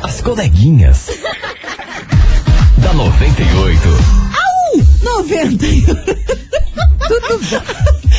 As 0.03 0.21
coleguinhas. 0.21 1.07
da 2.77 2.93
98. 2.93 4.34
90. 5.05 5.85
Tudo 7.07 7.39
bom. 7.39 7.61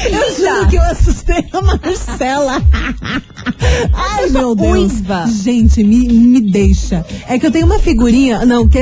Eu 0.06 0.36
juro 0.36 0.68
que 0.68 0.76
eu 0.76 0.82
assustei 0.82 1.44
a 1.52 1.60
Marcela. 1.62 2.62
Ai, 3.92 4.28
meu 4.28 4.54
Deus. 4.54 4.92
Gente, 5.42 5.82
me, 5.82 6.08
me 6.08 6.40
deixa. 6.40 7.04
É 7.28 7.38
que 7.38 7.46
eu 7.46 7.50
tenho 7.50 7.66
uma 7.66 7.78
figurinha. 7.78 8.44
Não, 8.44 8.68
que 8.68 8.78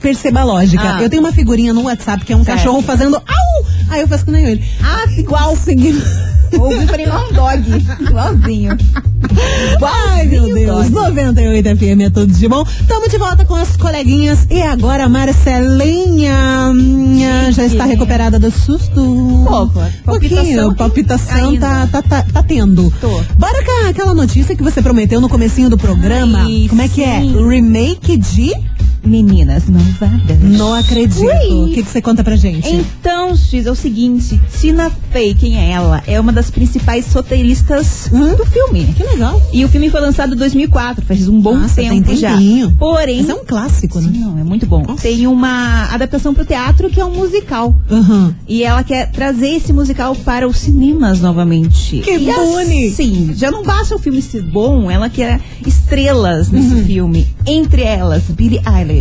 perceba 0.00 0.40
a 0.40 0.44
lógica. 0.44 0.96
Ah. 0.96 1.02
Eu 1.02 1.08
tenho 1.08 1.22
uma 1.22 1.32
figurinha 1.32 1.72
no 1.72 1.82
WhatsApp 1.82 2.24
que 2.24 2.32
é 2.32 2.36
um 2.36 2.44
Certo. 2.44 2.58
cachorro 2.58 2.82
fazendo 2.82 3.16
au! 3.16 3.66
Aí 3.88 4.00
eu 4.00 4.08
faço 4.08 4.24
que 4.26 4.30
nem 4.30 4.44
ele. 4.44 4.64
Ah, 4.82 5.04
Igual 5.16 5.56
seguindo. 5.56 6.02
ouvi 6.58 6.86
falei 6.86 7.06
igual 7.06 7.28
um 7.28 7.32
dog. 7.32 7.84
Igualzinho. 8.00 8.76
Ai, 9.82 10.26
meu 10.26 10.54
Deus. 10.54 10.90
dog. 10.90 10.90
98 10.90 11.76
FM 11.76 12.00
é 12.02 12.10
tudo 12.10 12.32
de 12.32 12.48
bom. 12.48 12.64
Tamo 12.86 13.08
de 13.08 13.18
volta 13.18 13.44
com 13.44 13.54
as 13.54 13.76
coleguinhas. 13.76 14.46
E 14.50 14.62
agora 14.62 15.04
a 15.04 15.08
Marcelinha 15.08 16.70
hum, 16.74 17.18
já 17.52 17.64
está 17.64 17.84
recuperada 17.84 18.38
do 18.38 18.50
susto. 18.50 19.15
Pouco. 19.46 19.72
Pouquinho. 20.04 20.74
Palpitação 20.74 20.74
Palpitação 20.74 21.56
tá, 21.58 21.86
tá, 21.86 22.02
tá, 22.02 22.22
tá 22.22 22.42
tendo. 22.42 22.92
Tô. 23.00 23.08
Bora 23.38 23.64
com 23.64 23.88
aquela 23.88 24.14
notícia 24.14 24.56
que 24.56 24.62
você 24.62 24.82
prometeu 24.82 25.20
no 25.20 25.28
comecinho 25.28 25.68
do 25.70 25.78
programa. 25.78 26.40
Ai, 26.40 26.66
Como 26.68 26.82
é 26.82 26.88
que 26.88 27.02
é? 27.02 27.20
sim. 27.20 27.48
Remake 27.48 28.16
de 28.16 28.52
Meninas 29.04 29.64
malvadas. 29.68 30.38
Não 30.40 30.74
Acredito. 30.74 31.20
Ui. 31.22 31.70
O 31.70 31.74
que, 31.74 31.82
que 31.82 31.90
você 31.90 32.02
conta 32.02 32.22
pra 32.22 32.36
gente? 32.36 32.68
Então, 32.74 33.34
X, 33.36 33.66
é 33.66 33.70
o 33.70 33.74
seguinte, 33.74 34.40
Tina 34.60 34.90
Fey, 35.10 35.34
quem 35.34 35.56
é 35.58 35.70
ela? 35.70 36.02
É 36.06 36.18
uma 36.20 36.32
das 36.32 36.50
principais 36.50 37.12
roteiristas 37.12 38.08
Hum? 38.12 38.34
do 38.34 38.44
filme. 38.46 38.84
Que 38.96 39.02
legal. 39.02 39.40
E 39.52 39.64
o 39.64 39.68
filme 39.68 39.90
foi 39.90 40.00
lançado 40.00 40.34
em 40.34 40.36
2004, 40.38 41.04
faz 41.04 41.28
um 41.28 41.40
bom 41.40 41.56
Nossa, 41.56 41.76
tem 41.76 41.88
tempo 42.02 42.14
já. 42.16 42.32
tempinho. 42.32 42.72
Porém, 42.78 43.20
Mas 43.22 43.28
é 43.30 43.34
um 43.34 43.44
clássico, 43.44 44.00
Sim, 44.00 44.08
né? 44.10 44.18
não, 44.20 44.38
é 44.38 44.44
muito 44.44 44.66
bom. 44.66 44.82
Nossa. 44.86 45.02
Tem 45.02 45.26
uma 45.26 45.84
adaptação 45.92 46.34
pro 46.34 46.44
teatro 46.44 46.90
que 46.90 47.00
é 47.00 47.04
um 47.04 47.14
musical. 47.14 47.74
Aham. 47.90 48.34
E 48.48 48.62
ela 48.62 48.82
quer 48.84 49.10
trazer 49.10 49.48
esse 49.56 49.72
musical 49.72 50.14
para 50.14 50.46
os 50.46 50.56
cinemas 50.58 51.20
novamente. 51.20 51.98
Que 52.00 52.16
e 52.16 52.18
boni! 52.18 52.90
Sim, 52.90 53.30
já 53.34 53.50
não 53.50 53.62
basta 53.62 53.94
o 53.94 53.98
filme 53.98 54.20
ser 54.22 54.42
bom, 54.42 54.90
ela 54.90 55.08
quer 55.08 55.40
estrelas 55.66 56.50
nesse 56.50 56.74
Uhum. 56.74 56.84
filme. 56.84 57.26
Entre 57.46 57.82
elas, 57.82 58.24
Billie 58.24 58.60
Eilish. 58.66 58.95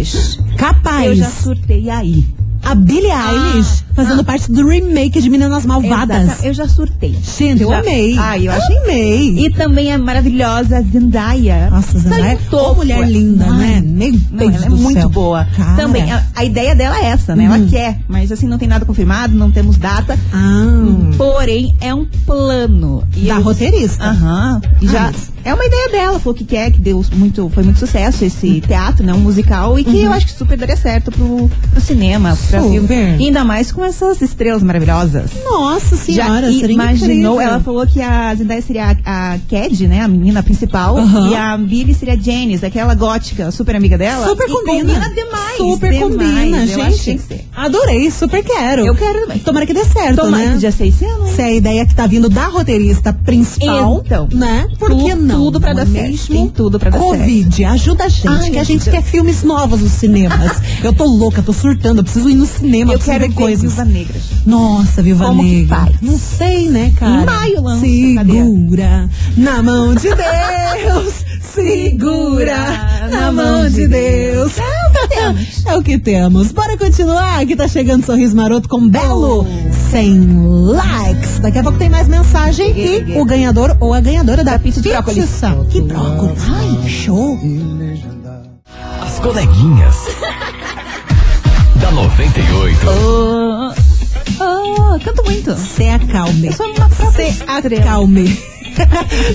Capaz. 0.57 1.05
Eu 1.07 1.15
já 1.15 1.29
surtei 1.29 1.89
aí. 1.89 2.25
A 2.65 2.73
Billie 2.75 3.11
Eilish. 3.11 3.83
fazendo 3.95 4.23
parte 4.25 4.51
do 4.51 4.67
remake 4.67 5.21
de 5.21 5.29
Meninas 5.29 5.65
Malvadas. 5.65 6.23
Exata- 6.23 6.47
Eu 6.47 6.53
já 6.53 6.67
surtei. 6.67 7.15
Gente, 7.37 7.61
eu 7.63 7.69
Já- 7.69 7.79
amei. 7.79 8.17
Ai, 8.17 8.39
eu 8.39 8.45
Eu 8.45 8.51
achei. 8.51 8.77
amei. 8.79 9.45
E 9.45 9.49
também 9.51 9.93
a 9.93 9.97
maravilhosa 9.97 10.81
Zendaya. 10.91 11.69
Nossa, 11.69 11.97
Zendaya, 11.99 12.33
em 12.51 12.55
ô 12.55 12.73
mulher 12.75 13.07
linda, 13.07 13.45
né? 13.53 13.81
Meu 13.85 14.11
Não, 14.31 14.49
ela 14.55 14.65
é 14.65 14.69
muito 14.69 14.99
céu. 14.99 15.09
boa. 15.09 15.45
Cara. 15.55 15.75
Também, 15.77 16.11
a, 16.11 16.23
a 16.35 16.43
ideia 16.43 16.75
dela 16.75 16.97
é 16.97 17.05
essa, 17.05 17.35
né? 17.35 17.47
Uhum. 17.47 17.55
Ela 17.55 17.65
quer, 17.67 17.99
mas 18.07 18.31
assim, 18.31 18.47
não 18.47 18.57
tem 18.57 18.67
nada 18.67 18.83
confirmado, 18.83 19.33
não 19.33 19.49
temos 19.51 19.77
data. 19.77 20.17
Ah, 20.33 21.15
Porém, 21.17 21.73
é 21.79 21.93
um 21.93 22.05
plano. 22.25 23.03
E 23.15 23.27
da 23.27 23.35
eu- 23.35 23.41
roteirista. 23.43 24.03
Aham. 24.03 24.61
E 24.81 24.87
já. 24.87 25.09
Ah. 25.09 25.13
É 25.45 25.53
uma 25.53 25.63
ideia 25.63 25.89
dela, 25.89 26.19
falou 26.19 26.33
que 26.33 26.43
quer, 26.43 26.71
que 26.71 26.79
deu 26.79 27.05
muito, 27.13 27.47
foi 27.53 27.61
muito 27.63 27.77
sucesso 27.77 28.25
esse 28.25 28.61
teatro, 28.61 29.05
né? 29.05 29.13
Um 29.13 29.19
musical, 29.19 29.77
e 29.77 29.83
que 29.83 30.01
eu 30.01 30.11
acho 30.11 30.25
que 30.25 30.33
super 30.33 30.57
daria 30.57 30.75
certo 30.75 31.11
pro, 31.11 31.47
pro 31.71 31.79
cinema, 31.81 32.35
pra 32.49 32.54
Super. 32.61 33.19
E 33.19 33.25
ainda 33.25 33.43
mais 33.43 33.71
com 33.71 33.83
essas 33.83 34.21
estrelas 34.21 34.61
maravilhosas. 34.63 35.31
Nossa 35.43 35.95
senhora, 35.95 36.51
Já 36.51 36.67
imaginou, 36.67 37.35
incrível. 37.35 37.41
ela 37.41 37.59
falou 37.59 37.85
que 37.87 38.01
a 38.01 38.33
Zendaya 38.35 38.61
seria 38.61 38.97
a, 39.05 39.33
a 39.33 39.37
Cad, 39.49 39.87
né, 39.87 40.01
a 40.01 40.07
menina 40.07 40.41
principal, 40.43 40.97
Aham. 40.97 41.29
e 41.31 41.35
a 41.35 41.57
Billy 41.57 41.93
seria 41.93 42.13
a 42.13 42.17
Janice, 42.17 42.65
aquela 42.65 42.93
gótica, 42.95 43.51
super 43.51 43.75
amiga 43.75 43.97
dela. 43.97 44.27
Super 44.27 44.47
E 44.47 44.51
combina. 44.51 45.09
demais. 45.09 45.57
Super 45.57 45.91
demais. 45.91 46.11
combina, 46.11 46.65
Eu 46.65 46.67
gente. 46.91 47.17
que. 47.27 47.41
Adorei, 47.55 48.11
super 48.11 48.43
quero. 48.43 48.85
Eu 48.85 48.95
quero 48.95 49.21
também. 49.21 49.39
Tomara 49.39 49.65
que 49.65 49.73
dê 49.73 49.85
certo, 49.85 50.17
Tomara 50.21 50.45
né? 50.45 50.53
que 50.55 50.59
já 50.59 50.71
sei 50.71 50.93
ano, 51.01 51.27
hein? 51.27 51.33
Se 51.35 51.41
é 51.41 51.45
a 51.45 51.51
ideia 51.53 51.85
que 51.85 51.95
tá 51.95 52.05
vindo 52.07 52.29
da 52.29 52.47
roteirista 52.47 53.13
principal, 53.13 54.01
Então. 54.05 54.27
né? 54.33 54.67
Por 54.77 54.89
que 54.97 55.15
não? 55.15 55.35
tudo 55.45 55.59
pra 55.61 55.73
dar 55.73 55.83
é 55.83 55.85
certo. 55.85 56.27
Tem 56.27 56.47
tudo 56.49 56.79
pra 56.79 56.89
dar 56.89 56.97
Covid, 56.99 57.63
ajuda 57.65 58.05
a 58.05 58.09
gente, 58.09 58.27
Ai, 58.27 58.49
que 58.51 58.59
a 58.59 58.63
gente 58.63 58.89
quer 58.89 59.01
filmes 59.01 59.43
novos 59.43 59.81
nos 59.81 59.91
cinemas. 59.93 60.61
eu 60.83 60.93
tô 60.93 61.05
louca, 61.05 61.41
tô 61.41 61.53
surtando, 61.53 61.99
eu 61.99 62.03
preciso 62.03 62.29
ir 62.29 62.35
no 62.35 62.44
cinema, 62.45 62.93
Eu 62.93 62.99
quero 62.99 63.27
ver 63.27 63.33
coisas. 63.33 63.61
Viúva 63.61 63.85
Negra. 63.85 64.19
Nossa, 64.45 65.01
Viúva 65.01 65.25
Como 65.27 65.43
que 65.43 65.49
Negra. 65.61 65.75
faz? 65.77 65.95
Não 66.01 66.17
sei, 66.17 66.69
né, 66.69 66.91
cara? 66.97 67.21
Em 67.21 67.25
maio 67.25 67.61
lança, 67.61 67.81
Segura 67.81 69.09
na 69.37 69.63
mão 69.63 69.95
de 69.95 70.09
Deus. 70.09 71.13
Segura 71.41 72.57
na 73.11 73.31
mão 73.31 73.69
de 73.69 73.87
Deus. 73.87 74.53
É 75.65 75.75
o 75.75 75.81
que 75.81 75.97
temos. 75.97 76.51
Bora 76.51 76.77
continuar, 76.77 77.45
que 77.45 77.55
tá 77.55 77.67
chegando 77.67 78.05
Sorriso 78.05 78.35
Maroto 78.35 78.67
com 78.67 78.87
Belo. 78.89 79.45
Sem 79.91 80.19
likes. 80.67 81.39
Daqui 81.39 81.59
a 81.59 81.63
pouco 81.63 81.77
tem 81.77 81.89
mais 81.89 82.07
mensagem 82.07 82.73
e 82.77 83.19
o 83.19 83.25
ganhador 83.25 83.75
ou 83.79 83.93
a 83.93 83.99
ganhadora 84.01 84.43
da 84.43 84.59
pizza 84.59 84.81
de 84.81 84.89
brócolis. 84.89 85.41
Que 85.69 85.81
brócolis. 85.81 86.43
Ai, 86.49 86.89
show. 86.89 87.39
As 89.01 89.19
coleguinhas. 89.19 89.95
Da 91.85 91.91
98. 91.91 92.87
Oh, 92.89 93.71
oh, 94.43 94.99
canto 95.03 95.23
muito. 95.23 95.55
Se 95.55 95.87
acalme. 95.87 96.47
Eu 96.47 96.53
sou 96.53 96.65
uma 96.73 96.89
Se 97.11 97.21
estrela. 97.27 97.81
acalme. 97.83 98.54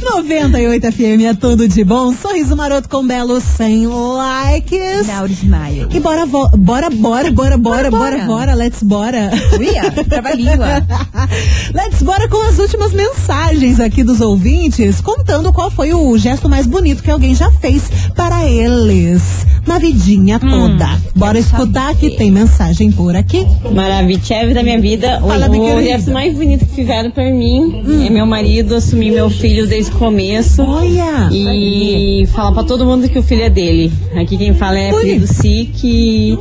98 0.03 0.93
FM 0.93 1.23
é 1.27 1.35
tudo 1.35 1.67
de 1.67 1.83
bom. 1.85 2.13
Sorriso 2.13 2.57
maroto 2.57 2.89
com 2.89 3.07
belo 3.07 3.41
sem 3.41 3.87
likes. 3.87 5.07
Now 5.07 5.27
smile. 5.27 5.89
E 5.91 6.01
bora, 6.01 6.27
bora, 6.27 6.51
bora, 6.57 6.91
bora, 6.91 7.31
bora, 7.31 7.59
bora, 7.59 7.91
bora. 7.91 8.19
bora, 8.25 8.55
let's 8.55 8.83
bora. 8.83 9.31
Uia, 9.59 9.91
trava 10.09 10.31
a 10.31 10.35
língua. 10.35 10.87
let's 11.73 12.03
bora 12.03 12.29
com 12.29 12.49
as 12.49 12.59
últimas 12.59 12.93
mensagens 12.93 13.81
aqui 13.81 14.03
dos 14.03 14.21
ouvintes, 14.21 15.01
contando 15.01 15.53
qual 15.53 15.71
foi 15.71 15.95
o 15.95 16.17
gesto 16.19 16.49
mais 16.49 16.67
bonito 16.67 17.03
que 17.03 17.11
alguém 17.11 17.35
já 17.35 17.51
fez 17.53 17.91
para 18.15 18.45
eles 18.45 19.23
na 19.67 19.79
vidinha 19.79 20.39
toda. 20.39 21.01
Bora 21.15 21.39
escutar 21.39 21.95
que 21.95 22.11
tem 22.11 22.31
mensagem 22.31 22.91
por 22.91 23.15
aqui. 23.15 23.47
Maravilha 23.73 24.21
da 24.55 24.63
minha 24.63 24.81
vida. 24.81 25.21
Fala, 25.21 25.49
o 25.49 25.83
gesto 25.83 26.11
mais 26.11 26.35
bonito 26.35 26.67
que 26.67 26.75
fizeram 26.75 27.11
pra 27.11 27.31
mim 27.31 27.83
é 28.07 28.11
meu 28.11 28.27
marido 28.27 28.75
assumir 28.75 29.13
meu 29.13 29.30
filho 29.31 29.67
desde 29.67 29.93
o 29.93 29.95
começo. 29.95 30.63
Olha! 30.63 31.29
E 31.33 32.27
falar 32.33 32.53
pra 32.53 32.65
todo 32.65 32.85
mundo 32.85 33.09
que 33.09 33.19
o 33.19 33.23
filho 33.23 33.43
é 33.43 33.51
dele. 33.51 33.93
Aqui 34.15 34.37
quem 34.37 34.55
fala 34.55 34.79
é 34.79 34.91
a 34.91 34.95
Ui. 34.95 35.03
filha 35.03 35.21
do 35.21 35.27
Si, 35.27 35.71
que 35.75 36.39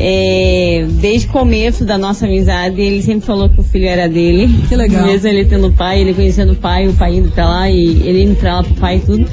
é, 0.00 0.86
desde 1.00 1.26
o 1.26 1.30
começo 1.30 1.84
da 1.84 1.98
nossa 1.98 2.26
amizade 2.26 2.80
ele 2.80 3.02
sempre 3.02 3.26
falou 3.26 3.48
que 3.48 3.60
o 3.60 3.62
filho 3.62 3.86
era 3.86 4.08
dele. 4.08 4.48
Que 4.68 4.76
legal. 4.76 5.06
Mesmo 5.06 5.28
ele 5.28 5.44
tendo 5.44 5.72
pai, 5.72 6.00
ele 6.00 6.14
conhecendo 6.14 6.52
o 6.52 6.56
pai, 6.56 6.86
o 6.88 6.92
pai 6.92 7.16
indo 7.16 7.30
pra 7.30 7.48
lá 7.48 7.70
e 7.70 8.02
ele 8.04 8.24
indo 8.24 8.36
pra 8.36 8.56
lá 8.56 8.62
pro 8.62 8.74
pai 8.74 8.96
e 8.96 9.00
tudo. 9.00 9.26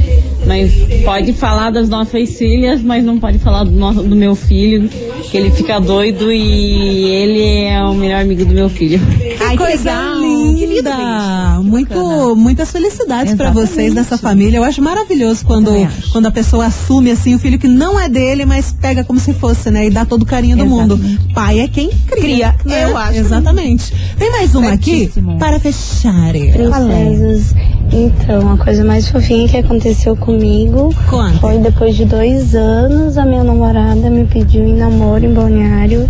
Mas 0.46 0.74
pode 1.04 1.34
falar 1.34 1.72
das 1.72 1.90
nossas 1.90 2.38
filhas, 2.38 2.82
mas 2.82 3.04
não 3.04 3.20
pode 3.20 3.40
falar 3.40 3.64
do, 3.64 3.72
nosso, 3.72 4.04
do 4.04 4.16
meu 4.16 4.36
filho, 4.36 4.88
que 5.30 5.38
ele 5.38 5.52
fica 5.52 5.80
doido 5.80 6.32
e 6.32 7.06
ele 7.06 7.66
é 7.66 7.84
o 7.84 7.94
melhor 7.94 8.22
amigo 8.22 8.46
do 8.46 8.54
meu 8.54 8.70
filho. 8.70 9.00
Ai, 9.40 9.52
que 9.52 9.58
coisa 9.58 9.92
legal. 9.92 10.25
Linda! 10.54 11.60
Muito, 11.64 12.36
muitas 12.36 12.72
felicidades 12.72 13.34
pra 13.34 13.46
Exatamente. 13.48 13.74
vocês 13.74 13.94
nessa 13.94 14.18
família. 14.18 14.58
Eu 14.58 14.64
acho 14.64 14.82
maravilhoso 14.82 15.46
quando, 15.46 15.70
acho. 15.72 16.12
quando 16.12 16.26
a 16.26 16.32
pessoa 16.32 16.66
assume 16.66 17.12
assim 17.12 17.36
o 17.36 17.40
filho 17.40 17.58
que 17.58 17.68
não 17.68 18.00
é 18.00 18.08
dele, 18.10 18.46
mas 18.46 18.72
pega 18.72 19.04
como 19.04 19.20
se 19.20 19.34
fosse, 19.34 19.72
né? 19.72 19.88
E 19.88 19.90
dá 19.90 20.06
todo 20.06 20.24
o 20.24 20.26
carinho 20.26 20.58
do 20.58 20.66
mundo. 20.66 21.00
Pai 21.34 21.60
é 21.60 21.68
quem 21.68 21.90
cria. 22.08 22.54
Cria, 22.54 22.56
né? 22.66 22.84
eu 22.86 22.98
acho. 22.98 23.20
Exatamente. 23.20 23.94
Tem 24.18 24.32
mais 24.32 24.54
uma 24.56 24.74
aqui 24.74 25.00
Certíssimo. 25.00 25.38
para 25.38 25.60
fechar. 25.60 26.32
Princesas. 26.32 27.54
Então, 27.92 28.54
a 28.54 28.58
coisa 28.58 28.84
mais 28.84 29.08
fofinha 29.10 29.48
que 29.48 29.58
aconteceu 29.58 30.16
comigo 30.16 30.94
Conta. 31.10 31.38
foi 31.40 31.58
depois 31.60 31.96
de 31.96 32.06
dois 32.06 32.54
anos, 32.56 33.18
a 33.18 33.26
minha 33.26 33.44
namorada 33.44 34.10
me 34.10 34.26
pediu 34.26 34.66
em 34.66 34.76
namoro 34.76 35.24
em 35.26 35.34
Balneário, 35.34 36.10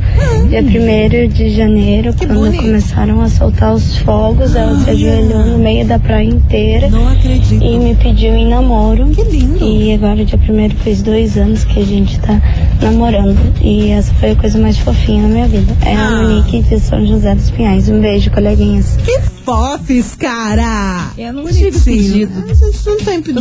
dia 0.50 0.62
1 0.62 1.28
de 1.30 1.50
janeiro, 1.50 2.14
Que 2.14 2.26
quando 2.26 2.40
bonito. 2.40 2.62
começaram 2.64 3.22
a 3.22 3.30
soltar 3.30 3.74
os 3.74 3.98
fogos, 4.00 4.56
ela 4.56 4.80
se 4.80 4.90
ajoelhou 4.90 5.46
no 5.46 5.58
meio 5.60 5.86
da 5.86 6.00
praia 6.00 6.28
inteira 6.28 6.90
Não 6.90 7.08
acredito. 7.08 7.64
e 7.64 7.78
me 7.78 7.94
pediu 7.96 8.34
em 8.34 8.48
namoro. 8.50 9.08
Que 9.10 9.24
lindo. 9.24 9.64
E 9.64 9.94
agora, 9.94 10.24
dia 10.26 10.40
1 10.40 10.70
fez 10.78 11.02
dois 11.04 11.38
anos 11.38 11.64
que 11.66 11.80
a 11.80 11.86
gente 11.86 12.20
tá 12.20 12.42
namorando. 12.82 13.38
E 13.62 13.90
essa 13.92 14.14
foi 14.16 14.32
a 14.32 14.36
coisa 14.36 14.58
mais 14.58 14.78
fofinha 14.78 15.24
na 15.24 15.28
minha 15.30 15.48
vida. 15.48 15.74
É 15.86 15.96
Ah. 15.96 16.08
a 16.08 16.22
Monique 16.24 16.62
de 16.64 16.80
São 16.80 17.06
José 17.06 17.36
dos 17.36 17.50
Pinhais. 17.52 17.90
Um 17.90 18.00
beijo, 18.02 18.32
coleguinhas. 18.32 18.98
Que 18.98 19.35
fofes, 19.46 20.16
cara! 20.16 21.12
Eu 21.18 21.32
não 21.32 21.44
Bonitinho. 21.44 21.72
tive 21.72 21.86
pedido. 21.86 22.44
A 22.50 22.54
gente 22.54 22.86
não 22.86 22.98
tem 22.98 23.22
pedido. 23.22 23.40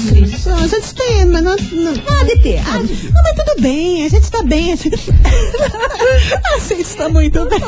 A 0.53 0.67
gente 0.67 0.95
tem, 0.95 1.25
mas 1.25 1.43
não. 1.43 1.57
não... 1.57 1.93
Ah, 2.21 2.25
de 2.25 2.37
ter. 2.43 2.59
Ah, 2.59 2.79
Não, 2.79 3.23
mas 3.23 3.35
tudo 3.35 3.62
bem, 3.62 4.05
a 4.05 4.09
gente 4.11 4.31
tá 4.31 4.43
bem. 4.43 4.73
A 4.73 4.77
gente, 4.77 5.11
a 6.55 6.59
gente 6.59 6.97
tá 6.97 7.09
muito 7.09 7.45
bem. 7.47 7.61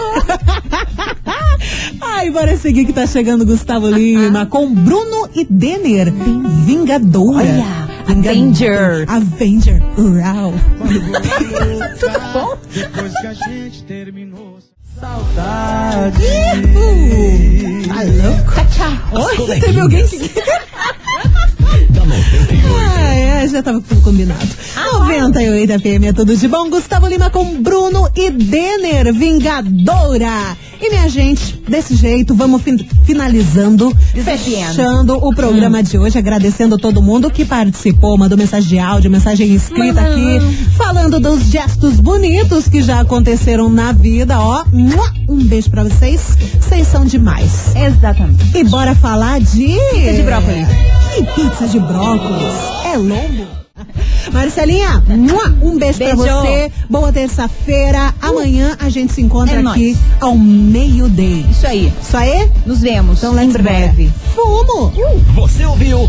Ai, 2.01 2.31
bora 2.31 2.57
seguir 2.57 2.85
que 2.85 2.93
tá 2.93 3.07
chegando 3.07 3.45
Gustavo 3.47 3.89
Lima 3.89 4.47
com 4.47 4.73
Bruno 4.73 5.29
e 5.35 5.45
Denner. 5.49 6.13
Vingadora. 6.67 7.39
Olha, 7.39 7.87
Vingadora. 8.07 8.33
Avenger. 8.33 9.05
Avenger. 9.09 9.83
Uau. 9.99 10.53
Tudo 11.99 12.21
bom? 12.33 12.57
Ihu. 16.19 16.87
Tá 17.87 18.03
louco? 18.03 18.53
As 19.13 19.39
Oi, 19.39 19.61
teve 19.61 19.81
alguém 19.81 20.09
que... 20.09 20.19
Da 21.91 22.05
98. 22.05 22.67
Ah, 22.79 23.15
é, 23.15 23.49
já 23.49 23.63
tava 23.63 23.81
tudo 23.81 24.01
combinado. 24.01 24.49
98 24.75 25.81
FM 25.81 26.05
é 26.09 26.13
tudo 26.13 26.37
de 26.37 26.49
bom. 26.49 26.71
Gustavo 26.71 27.07
Lima 27.09 27.29
com 27.31 27.63
Bruno 27.63 27.96
Denner, 28.31 29.13
Vingadora. 29.13 30.57
E 30.81 30.91
minha 30.91 31.09
gente, 31.09 31.63
desse 31.67 31.97
jeito, 31.97 32.35
vamos 32.35 32.61
fin- 32.61 32.87
finalizando, 33.05 33.97
fechando 34.75 35.15
o 35.17 35.35
programa 35.35 35.83
de 35.83 35.97
hoje, 35.99 36.19
agradecendo 36.19 36.77
todo 36.77 37.01
mundo 37.01 37.31
que 37.31 37.45
participou, 37.47 38.19
mandou 38.19 38.37
mensagem 38.37 38.69
de 38.69 38.79
áudio, 38.79 39.11
mensagem 39.11 39.55
escrita 39.55 40.03
aqui, 40.03 40.39
falando 40.77 41.19
dos 41.19 41.45
gestos 41.45 41.99
bonitos 41.99 42.69
que 42.69 42.83
já 42.83 43.01
aconteceram 43.01 43.71
na 43.71 43.93
vida, 43.93 44.39
ó. 44.39 44.65
Um 45.29 45.43
beijo 45.45 45.71
pra 45.71 45.83
vocês, 45.85 46.21
vocês 46.61 46.87
são 46.87 47.05
demais. 47.07 47.75
Exatamente. 47.75 48.57
E 48.57 48.63
bora 48.65 48.95
falar 48.95 49.41
de. 49.41 49.77
Pizza 49.95 50.13
de 50.13 50.23
brócolis. 50.23 50.69
Que 51.15 51.23
pizza 51.41 51.67
de 51.69 51.81
brócolis? 51.81 52.55
É 52.85 52.97
lombo. 52.99 53.66
Marcelinha, 54.33 55.03
um 55.63 55.79
beijo, 55.79 55.99
pra 55.99 56.07
Beijo. 56.17 56.23
você. 56.23 56.73
Boa 56.89 57.13
terça-feira. 57.13 58.15
Amanhã 58.21 58.77
a 58.81 58.89
gente 58.89 59.13
se 59.13 59.21
encontra 59.23 59.57
É 59.57 59.59
aqui 59.59 59.65
nóis. 59.65 59.99
ao 60.21 60.37
meio-dia. 60.37 61.47
Isso 61.51 61.67
aí. 61.67 61.93
Isso 62.01 62.17
aí? 62.17 62.51
Nos 62.65 62.81
vemos. 62.81 63.19
Então, 63.19 63.39
em 63.41 63.51
breve. 63.53 64.11
Vamos! 64.35 64.93
Você 65.35 65.65
ouviu? 65.65 65.99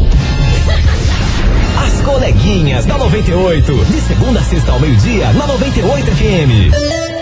As 1.78 2.02
coleguinhas 2.02 2.86
da 2.86 2.98
98. 2.98 3.86
De 3.86 4.02
segunda 4.02 4.40
a 4.40 4.44
sexta 4.44 4.72
ao 4.72 4.80
meio-dia, 4.80 5.32
na 5.34 5.46
98 5.46 6.06
FM. 6.12 7.17